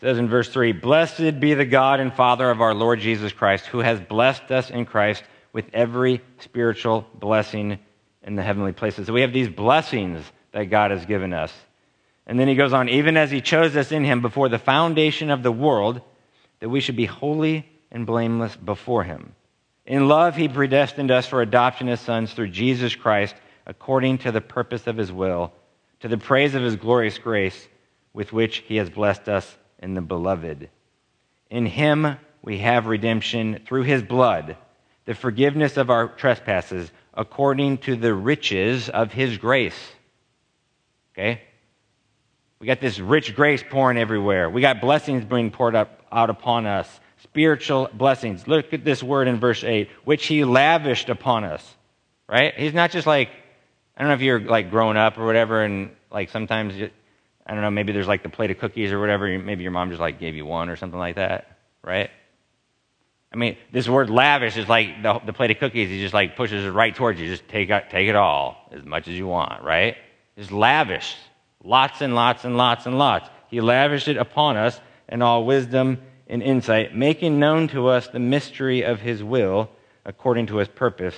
says 0.00 0.16
in 0.16 0.28
verse 0.28 0.48
3 0.48 0.72
Blessed 0.72 1.40
be 1.40 1.52
the 1.52 1.66
God 1.66 2.00
and 2.00 2.10
Father 2.10 2.50
of 2.50 2.62
our 2.62 2.72
Lord 2.72 3.00
Jesus 3.00 3.34
Christ, 3.34 3.66
who 3.66 3.80
has 3.80 4.00
blessed 4.00 4.50
us 4.50 4.70
in 4.70 4.86
Christ 4.86 5.22
with 5.52 5.66
every 5.74 6.22
spiritual 6.38 7.06
blessing 7.12 7.78
in 8.22 8.34
the 8.34 8.42
heavenly 8.42 8.72
places. 8.72 9.06
So 9.06 9.12
we 9.12 9.20
have 9.20 9.34
these 9.34 9.50
blessings 9.50 10.24
that 10.52 10.70
God 10.70 10.90
has 10.90 11.04
given 11.04 11.34
us. 11.34 11.52
And 12.26 12.40
then 12.40 12.48
he 12.48 12.54
goes 12.54 12.72
on, 12.72 12.88
even 12.88 13.18
as 13.18 13.30
he 13.30 13.42
chose 13.42 13.76
us 13.76 13.92
in 13.92 14.04
him 14.04 14.22
before 14.22 14.48
the 14.48 14.58
foundation 14.58 15.30
of 15.30 15.42
the 15.42 15.52
world, 15.52 16.00
that 16.60 16.70
we 16.70 16.80
should 16.80 16.96
be 16.96 17.04
holy 17.04 17.68
and 17.90 18.06
blameless 18.06 18.56
before 18.56 19.04
him. 19.04 19.34
In 19.84 20.08
love, 20.08 20.34
he 20.34 20.48
predestined 20.48 21.10
us 21.10 21.26
for 21.26 21.42
adoption 21.42 21.90
as 21.90 22.00
sons 22.00 22.32
through 22.32 22.48
Jesus 22.48 22.94
Christ, 22.94 23.34
according 23.66 24.16
to 24.18 24.32
the 24.32 24.40
purpose 24.40 24.86
of 24.86 24.96
his 24.96 25.12
will, 25.12 25.52
to 26.04 26.08
the 26.08 26.18
praise 26.18 26.54
of 26.54 26.62
his 26.62 26.76
glorious 26.76 27.16
grace, 27.16 27.66
with 28.12 28.30
which 28.30 28.58
he 28.66 28.76
has 28.76 28.90
blessed 28.90 29.26
us 29.26 29.56
in 29.78 29.94
the 29.94 30.02
beloved. 30.02 30.68
In 31.48 31.64
him 31.64 32.18
we 32.42 32.58
have 32.58 32.84
redemption 32.84 33.62
through 33.66 33.84
his 33.84 34.02
blood, 34.02 34.58
the 35.06 35.14
forgiveness 35.14 35.78
of 35.78 35.88
our 35.88 36.08
trespasses, 36.08 36.92
according 37.14 37.78
to 37.78 37.96
the 37.96 38.12
riches 38.12 38.90
of 38.90 39.14
his 39.14 39.38
grace. 39.38 39.78
Okay? 41.14 41.40
We 42.58 42.66
got 42.66 42.82
this 42.82 42.98
rich 42.98 43.34
grace 43.34 43.64
pouring 43.70 43.96
everywhere. 43.96 44.50
We 44.50 44.60
got 44.60 44.82
blessings 44.82 45.24
being 45.24 45.50
poured 45.50 45.74
up, 45.74 46.02
out 46.12 46.28
upon 46.28 46.66
us 46.66 47.00
spiritual 47.22 47.88
blessings. 47.94 48.46
Look 48.46 48.74
at 48.74 48.84
this 48.84 49.02
word 49.02 49.26
in 49.26 49.40
verse 49.40 49.64
8, 49.64 49.88
which 50.04 50.26
he 50.26 50.44
lavished 50.44 51.08
upon 51.08 51.44
us. 51.44 51.66
Right? 52.28 52.52
He's 52.54 52.74
not 52.74 52.90
just 52.90 53.06
like, 53.06 53.30
I 53.96 54.02
don't 54.02 54.08
know 54.08 54.14
if 54.14 54.22
you're 54.22 54.40
like 54.40 54.70
growing 54.70 54.96
up 54.96 55.18
or 55.18 55.26
whatever, 55.26 55.62
and 55.62 55.90
like 56.10 56.30
sometimes, 56.30 56.74
you, 56.74 56.90
I 57.46 57.52
don't 57.52 57.62
know, 57.62 57.70
maybe 57.70 57.92
there's 57.92 58.08
like 58.08 58.22
the 58.22 58.28
plate 58.28 58.50
of 58.50 58.58
cookies 58.58 58.92
or 58.92 59.00
whatever, 59.00 59.38
maybe 59.38 59.62
your 59.62 59.72
mom 59.72 59.90
just 59.90 60.00
like 60.00 60.18
gave 60.18 60.34
you 60.34 60.46
one 60.46 60.68
or 60.68 60.76
something 60.76 60.98
like 60.98 61.16
that, 61.16 61.58
right? 61.82 62.10
I 63.32 63.36
mean, 63.36 63.56
this 63.72 63.88
word 63.88 64.10
lavish 64.10 64.56
is 64.56 64.68
like 64.68 65.02
the, 65.02 65.18
the 65.26 65.32
plate 65.32 65.50
of 65.50 65.58
cookies. 65.58 65.88
He 65.88 66.00
just 66.00 66.14
like 66.14 66.36
pushes 66.36 66.64
it 66.64 66.70
right 66.70 66.94
towards 66.94 67.20
you. 67.20 67.26
Just 67.26 67.48
take, 67.48 67.68
uh, 67.68 67.80
take 67.90 68.08
it 68.08 68.14
all 68.14 68.68
as 68.70 68.84
much 68.84 69.08
as 69.08 69.14
you 69.14 69.26
want, 69.26 69.64
right? 69.64 69.96
It's 70.36 70.52
lavish. 70.52 71.16
Lots 71.62 72.00
and 72.00 72.14
lots 72.14 72.44
and 72.44 72.56
lots 72.56 72.86
and 72.86 72.96
lots. 72.96 73.28
He 73.48 73.60
lavished 73.60 74.06
it 74.06 74.16
upon 74.16 74.56
us 74.56 74.80
in 75.08 75.20
all 75.20 75.44
wisdom 75.44 76.00
and 76.28 76.42
insight, 76.42 76.94
making 76.94 77.40
known 77.40 77.68
to 77.68 77.88
us 77.88 78.06
the 78.06 78.20
mystery 78.20 78.82
of 78.82 79.00
his 79.00 79.22
will 79.22 79.68
according 80.04 80.46
to 80.46 80.56
his 80.58 80.68
purpose, 80.68 81.16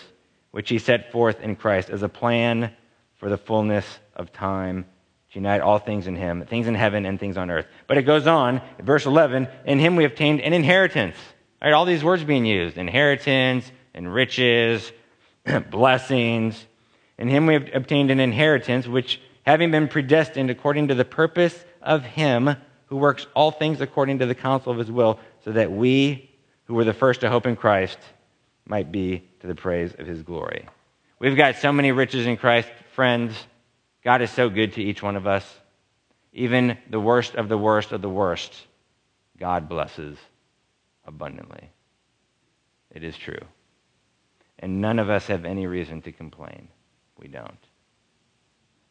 which 0.56 0.70
he 0.70 0.78
set 0.78 1.12
forth 1.12 1.42
in 1.42 1.54
Christ 1.54 1.90
as 1.90 2.02
a 2.02 2.08
plan 2.08 2.72
for 3.16 3.28
the 3.28 3.36
fullness 3.36 3.84
of 4.14 4.32
time 4.32 4.86
to 5.30 5.38
unite 5.38 5.60
all 5.60 5.78
things 5.78 6.06
in 6.06 6.16
him, 6.16 6.46
things 6.46 6.66
in 6.66 6.74
heaven 6.74 7.04
and 7.04 7.20
things 7.20 7.36
on 7.36 7.50
earth. 7.50 7.66
But 7.86 7.98
it 7.98 8.04
goes 8.04 8.26
on, 8.26 8.62
verse 8.80 9.04
11, 9.04 9.48
in 9.66 9.78
him 9.78 9.96
we 9.96 10.06
obtained 10.06 10.40
an 10.40 10.54
inheritance. 10.54 11.16
All, 11.60 11.68
right, 11.68 11.74
all 11.74 11.84
these 11.84 12.02
words 12.02 12.24
being 12.24 12.46
used 12.46 12.78
inheritance 12.78 13.70
and 13.92 14.10
riches, 14.10 14.90
blessings. 15.70 16.64
In 17.18 17.28
him 17.28 17.44
we 17.44 17.52
have 17.52 17.68
obtained 17.74 18.10
an 18.10 18.18
inheritance, 18.18 18.86
which, 18.86 19.20
having 19.44 19.70
been 19.70 19.88
predestined 19.88 20.48
according 20.48 20.88
to 20.88 20.94
the 20.94 21.04
purpose 21.04 21.66
of 21.82 22.02
him 22.02 22.56
who 22.86 22.96
works 22.96 23.26
all 23.34 23.50
things 23.50 23.82
according 23.82 24.20
to 24.20 24.26
the 24.26 24.34
counsel 24.34 24.72
of 24.72 24.78
his 24.78 24.90
will, 24.90 25.20
so 25.44 25.52
that 25.52 25.70
we, 25.70 26.30
who 26.64 26.72
were 26.72 26.84
the 26.84 26.94
first 26.94 27.20
to 27.20 27.28
hope 27.28 27.46
in 27.46 27.56
Christ, 27.56 27.98
might 28.66 28.90
be 28.92 29.28
to 29.40 29.46
the 29.46 29.54
praise 29.54 29.94
of 29.98 30.06
his 30.06 30.22
glory. 30.22 30.68
We've 31.18 31.36
got 31.36 31.56
so 31.56 31.72
many 31.72 31.92
riches 31.92 32.26
in 32.26 32.36
Christ, 32.36 32.68
friends. 32.92 33.34
God 34.04 34.20
is 34.22 34.30
so 34.30 34.50
good 34.50 34.74
to 34.74 34.82
each 34.82 35.02
one 35.02 35.16
of 35.16 35.26
us. 35.26 35.44
Even 36.32 36.76
the 36.90 37.00
worst 37.00 37.34
of 37.34 37.48
the 37.48 37.56
worst 37.56 37.92
of 37.92 38.02
the 38.02 38.10
worst, 38.10 38.52
God 39.38 39.68
blesses 39.68 40.18
abundantly. 41.06 41.70
It 42.90 43.02
is 43.02 43.16
true. 43.16 43.40
And 44.58 44.80
none 44.80 44.98
of 44.98 45.08
us 45.08 45.26
have 45.28 45.44
any 45.44 45.66
reason 45.66 46.02
to 46.02 46.12
complain. 46.12 46.68
We 47.18 47.28
don't. 47.28 47.58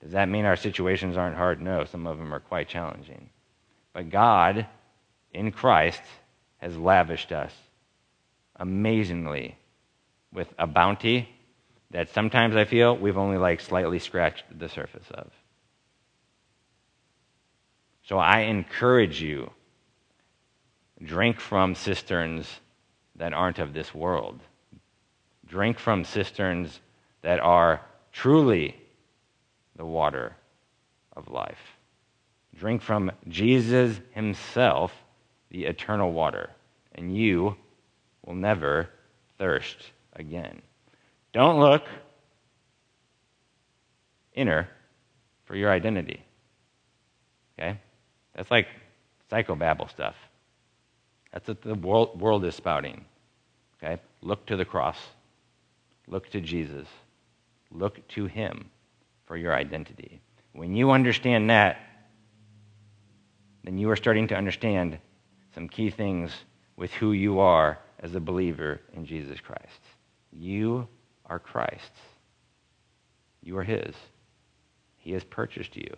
Does 0.02 0.12
that 0.14 0.30
mean 0.30 0.46
our 0.46 0.56
situations 0.56 1.18
aren't 1.18 1.38
hard? 1.38 1.62
No, 1.62 1.86
some 1.86 2.08
of 2.08 2.18
them 2.18 2.34
are 2.34 2.40
quite 2.40 2.68
challenging. 2.68 3.30
But 3.94 4.10
God, 4.10 4.68
in 5.34 5.52
Christ, 5.52 6.02
has 6.58 6.78
lavished 6.78 7.32
us 7.32 7.54
amazingly 8.56 9.58
with 10.36 10.54
a 10.60 10.68
bounty 10.68 11.30
that 11.92 12.10
sometimes 12.10 12.56
I 12.56 12.66
feel 12.66 12.98
we've 12.98 13.18
only 13.18 13.38
like 13.38 13.62
slightly 13.62 14.00
scratched 14.00 14.44
the 14.58 14.68
surface 14.68 15.08
of. 15.12 15.32
So 18.04 18.20
I 18.20 18.42
encourage 18.42 19.22
you 19.22 19.50
drink 21.02 21.40
from 21.40 21.74
cisterns 21.74 22.60
that 23.16 23.34
aren't 23.34 23.60
of 23.60 23.74
this 23.74 23.96
world. 23.96 24.42
Drink 25.48 25.80
from 25.80 26.04
cisterns 26.04 26.82
that 27.22 27.40
are 27.40 27.82
truly 28.12 28.76
the 29.76 29.86
water 29.86 30.36
of 31.16 31.30
life. 31.30 31.78
Drink 32.56 32.82
from 32.82 33.12
Jesus 33.28 34.00
himself, 34.12 34.92
the 35.50 35.66
eternal 35.66 36.12
water, 36.12 36.50
and 36.94 37.16
you 37.16 37.56
will 38.26 38.36
never 38.36 38.90
thirst 39.38 39.92
again. 40.16 40.62
Don't 41.34 41.60
look 41.60 41.84
inner 44.34 44.70
for 45.46 45.56
your 45.56 45.72
identity. 45.72 46.24
Okay? 47.58 47.80
That's 48.36 48.52
like 48.52 48.68
psychobabble 49.32 49.90
stuff. 49.90 50.16
That's 51.32 51.48
what 51.48 51.62
the 51.62 51.76
world, 51.76 52.20
world 52.20 52.46
is 52.46 52.56
spouting. 52.56 53.06
Okay? 53.82 54.02
Look 54.22 54.46
to 54.48 54.56
the 54.56 54.66
cross. 54.66 54.98
Look 56.08 56.30
to 56.32 56.42
Jesus. 56.42 56.88
Look 57.72 58.08
to 58.10 58.26
him 58.26 58.70
for 59.26 59.38
your 59.38 59.54
identity. 59.54 60.22
When 60.54 60.76
you 60.76 60.92
understand 60.92 61.50
that, 61.50 61.80
then 63.64 63.78
you 63.78 63.90
are 63.90 63.96
starting 63.96 64.28
to 64.28 64.36
understand 64.36 65.00
some 65.54 65.68
key 65.68 65.90
things 65.90 66.32
with 66.78 66.92
who 66.94 67.14
you 67.14 67.40
are 67.40 67.80
as 68.00 68.14
a 68.14 68.20
believer 68.20 68.80
in 68.94 69.06
Jesus 69.06 69.40
Christ. 69.40 69.82
You 70.38 70.88
are 71.26 71.40
Christ's. 71.40 72.00
You 73.42 73.58
are 73.58 73.64
His. 73.64 73.96
He 74.98 75.12
has 75.14 75.24
purchased 75.24 75.76
you 75.76 75.96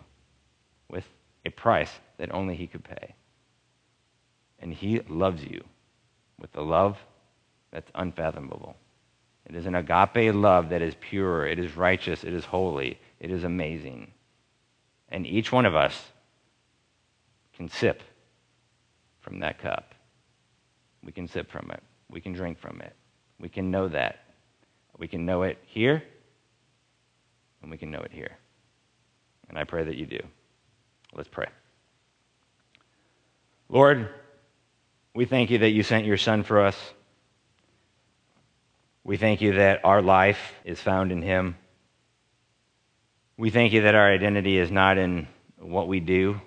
with 0.88 1.04
a 1.44 1.50
price 1.50 1.90
that 2.18 2.32
only 2.32 2.54
He 2.54 2.66
could 2.66 2.84
pay. 2.84 3.14
And 4.60 4.72
He 4.72 5.00
loves 5.08 5.42
you 5.42 5.64
with 6.38 6.54
a 6.56 6.62
love 6.62 6.98
that's 7.72 7.90
unfathomable. 7.94 8.76
It 9.46 9.56
is 9.56 9.66
an 9.66 9.74
agape 9.74 10.34
love 10.34 10.68
that 10.68 10.82
is 10.82 10.94
pure, 11.00 11.46
it 11.46 11.58
is 11.58 11.76
righteous, 11.76 12.22
it 12.22 12.34
is 12.34 12.44
holy, 12.44 13.00
it 13.18 13.30
is 13.30 13.44
amazing. 13.44 14.12
And 15.08 15.26
each 15.26 15.50
one 15.50 15.64
of 15.64 15.74
us 15.74 16.12
can 17.54 17.68
sip 17.68 18.02
from 19.20 19.40
that 19.40 19.58
cup. 19.58 19.94
We 21.02 21.12
can 21.12 21.26
sip 21.26 21.50
from 21.50 21.70
it. 21.70 21.82
We 22.10 22.20
can 22.20 22.32
drink 22.32 22.58
from 22.58 22.80
it. 22.80 22.94
We 23.40 23.48
can 23.48 23.70
know 23.70 23.88
that. 23.88 24.18
We 24.98 25.08
can 25.08 25.24
know 25.24 25.42
it 25.44 25.58
here, 25.66 26.02
and 27.62 27.70
we 27.70 27.78
can 27.78 27.90
know 27.90 28.00
it 28.00 28.12
here. 28.12 28.36
And 29.48 29.56
I 29.56 29.64
pray 29.64 29.84
that 29.84 29.96
you 29.96 30.06
do. 30.06 30.20
Let's 31.14 31.28
pray. 31.28 31.46
Lord, 33.68 34.08
we 35.14 35.24
thank 35.24 35.50
you 35.50 35.58
that 35.58 35.70
you 35.70 35.82
sent 35.82 36.04
your 36.04 36.16
Son 36.16 36.42
for 36.42 36.60
us. 36.60 36.76
We 39.04 39.16
thank 39.16 39.40
you 39.40 39.54
that 39.54 39.84
our 39.84 40.02
life 40.02 40.52
is 40.64 40.80
found 40.80 41.12
in 41.12 41.22
him. 41.22 41.56
We 43.36 43.50
thank 43.50 43.72
you 43.72 43.82
that 43.82 43.94
our 43.94 44.12
identity 44.12 44.58
is 44.58 44.70
not 44.70 44.98
in 44.98 45.28
what 45.58 45.88
we 45.88 46.00
do, 46.00 46.40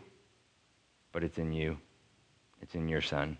but 1.11 1.23
it's 1.23 1.37
in 1.37 1.53
you. 1.53 1.77
It's 2.61 2.75
in 2.75 2.87
your 2.87 3.01
Son. 3.01 3.37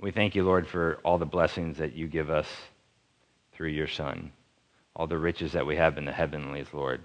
We 0.00 0.12
thank 0.12 0.34
you, 0.34 0.44
Lord, 0.44 0.68
for 0.68 1.00
all 1.02 1.18
the 1.18 1.26
blessings 1.26 1.78
that 1.78 1.94
you 1.94 2.06
give 2.06 2.30
us 2.30 2.46
through 3.58 3.68
your 3.70 3.88
Son, 3.88 4.30
all 4.94 5.08
the 5.08 5.18
riches 5.18 5.50
that 5.54 5.66
we 5.66 5.74
have 5.74 5.98
in 5.98 6.04
the 6.04 6.12
heavenlies, 6.12 6.68
Lord. 6.72 7.00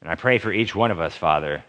And 0.00 0.10
I 0.10 0.16
pray 0.16 0.38
for 0.38 0.52
each 0.52 0.74
one 0.74 0.90
of 0.90 0.98
us, 0.98 1.14
Father, 1.14 1.64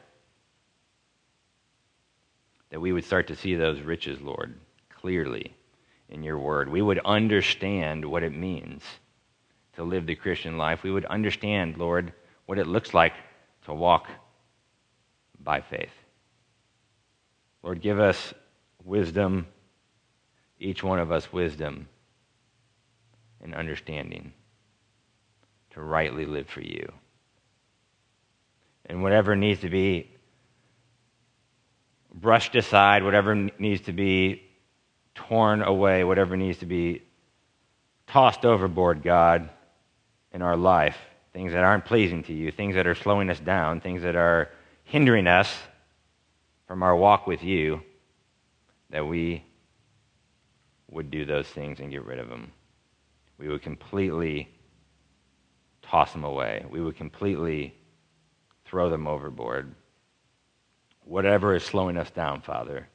that 2.71 2.81
we 2.81 2.91
would 2.91 3.05
start 3.05 3.27
to 3.27 3.35
see 3.35 3.53
those 3.53 3.79
riches, 3.81 4.19
Lord, 4.19 4.55
clearly 4.89 5.55
in 6.09 6.23
your 6.23 6.39
word. 6.39 6.67
We 6.67 6.81
would 6.81 6.97
understand 7.05 8.03
what 8.03 8.23
it 8.23 8.35
means 8.35 8.81
to 9.75 9.83
live 9.83 10.07
the 10.07 10.15
Christian 10.15 10.57
life. 10.57 10.81
We 10.81 10.91
would 10.91 11.05
understand, 11.05 11.77
Lord, 11.77 12.11
what 12.47 12.57
it 12.57 12.65
looks 12.65 12.95
like 12.95 13.13
to 13.65 13.73
walk 13.75 14.07
by 15.39 15.61
faith. 15.61 15.93
Lord, 17.61 17.81
give 17.81 17.99
us 17.99 18.33
wisdom, 18.83 19.45
each 20.59 20.81
one 20.81 20.97
of 20.97 21.11
us 21.11 21.31
wisdom 21.31 21.87
and 23.45 23.53
understanding 23.53 24.33
to 25.69 25.79
rightly 25.79 26.25
live 26.25 26.49
for 26.49 26.61
you. 26.61 26.91
And 28.87 29.03
whatever 29.03 29.35
needs 29.35 29.61
to 29.61 29.69
be 29.69 30.11
brushed 32.13 32.55
aside, 32.55 33.03
whatever 33.03 33.35
needs 33.35 33.81
to 33.81 33.93
be 33.93 34.41
torn 35.13 35.61
away, 35.61 36.03
whatever 36.03 36.35
needs 36.35 36.57
to 36.59 36.65
be 36.65 37.03
tossed 38.07 38.45
overboard, 38.45 39.03
God, 39.03 39.49
in 40.33 40.41
our 40.41 40.57
life, 40.57 40.97
things 41.31 41.51
that 41.53 41.63
aren't 41.63 41.85
pleasing 41.85 42.23
to 42.23 42.33
you, 42.33 42.51
things 42.51 42.75
that 42.75 42.87
are 42.87 42.95
slowing 42.95 43.29
us 43.29 43.39
down, 43.39 43.79
things 43.79 44.01
that 44.01 44.15
are 44.15 44.49
hindering 44.83 45.27
us 45.27 45.53
from 46.67 46.81
our 46.81 46.95
walk 46.95 47.27
with 47.27 47.43
you 47.43 47.81
that 48.89 49.05
we 49.05 49.43
would 50.89 51.11
do 51.11 51.25
those 51.25 51.47
things 51.47 51.79
and 51.79 51.91
get 51.91 52.03
rid 52.05 52.19
of 52.19 52.29
them. 52.29 52.51
We 53.37 53.47
would 53.49 53.61
completely 53.61 54.49
toss 55.81 56.11
them 56.11 56.23
away. 56.23 56.65
We 56.69 56.81
would 56.81 56.95
completely 56.95 57.75
throw 58.65 58.89
them 58.89 59.07
overboard. 59.07 59.75
Whatever 61.03 61.55
is 61.55 61.63
slowing 61.63 61.97
us 61.97 62.09
down, 62.09 62.41
Father, 62.41 62.87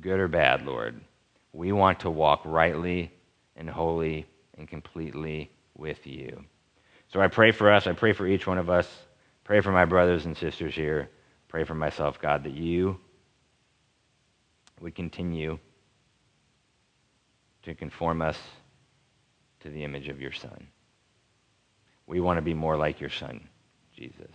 good 0.00 0.18
or 0.18 0.28
bad, 0.28 0.64
Lord, 0.64 1.00
we 1.52 1.72
want 1.72 2.00
to 2.00 2.10
walk 2.10 2.42
rightly 2.44 3.12
and 3.56 3.68
wholly 3.68 4.26
and 4.56 4.68
completely 4.68 5.50
with 5.76 6.06
you. 6.06 6.44
So 7.08 7.20
I 7.20 7.28
pray 7.28 7.52
for 7.52 7.70
us. 7.70 7.86
I 7.86 7.92
pray 7.92 8.12
for 8.12 8.26
each 8.26 8.46
one 8.46 8.58
of 8.58 8.70
us. 8.70 8.88
Pray 9.44 9.60
for 9.60 9.70
my 9.72 9.84
brothers 9.84 10.26
and 10.26 10.36
sisters 10.36 10.74
here. 10.74 11.08
Pray 11.48 11.64
for 11.64 11.74
myself, 11.74 12.20
God, 12.20 12.44
that 12.44 12.54
you 12.54 12.98
would 14.80 14.94
continue 14.94 15.58
to 17.66 17.74
conform 17.74 18.22
us 18.22 18.38
to 19.58 19.68
the 19.68 19.82
image 19.82 20.08
of 20.08 20.20
your 20.20 20.30
Son. 20.30 20.68
We 22.06 22.20
want 22.20 22.38
to 22.38 22.42
be 22.42 22.54
more 22.54 22.76
like 22.76 23.00
your 23.00 23.10
Son, 23.10 23.48
Jesus. 23.94 24.30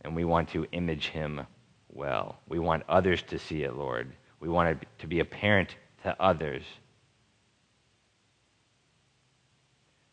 And 0.00 0.16
we 0.16 0.24
want 0.24 0.48
to 0.50 0.66
image 0.72 1.08
him 1.08 1.46
well. 1.90 2.38
We 2.48 2.58
want 2.58 2.84
others 2.88 3.22
to 3.24 3.38
see 3.38 3.64
it, 3.64 3.76
Lord. 3.76 4.10
We 4.40 4.48
want 4.48 4.70
it 4.70 4.88
to 5.00 5.06
be 5.06 5.20
apparent 5.20 5.76
to 6.04 6.16
others. 6.18 6.62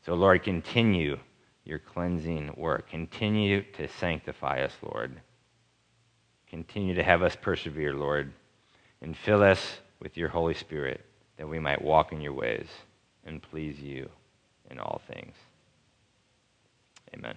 So, 0.06 0.14
Lord, 0.14 0.44
continue 0.44 1.18
your 1.64 1.80
cleansing 1.80 2.54
work. 2.58 2.90
Continue 2.90 3.64
to 3.74 3.88
sanctify 3.88 4.62
us, 4.62 4.74
Lord. 4.82 5.22
Continue 6.50 6.96
to 6.96 7.04
have 7.04 7.22
us 7.22 7.38
persevere, 7.42 7.94
Lord, 7.94 8.34
and 9.02 9.16
fill 9.16 9.42
us 9.42 9.80
with 10.00 10.18
your 10.18 10.30
Holy 10.30 10.54
Spirit 10.54 11.06
that 11.38 11.48
we 11.50 11.60
might 11.60 11.82
walk 11.82 12.12
in 12.12 12.22
your 12.22 12.34
ways 12.34 12.68
and 13.26 13.42
please 13.42 13.80
you 13.80 14.10
in 14.70 14.80
all 14.80 15.02
things. 15.08 15.36
Amen. 17.16 17.36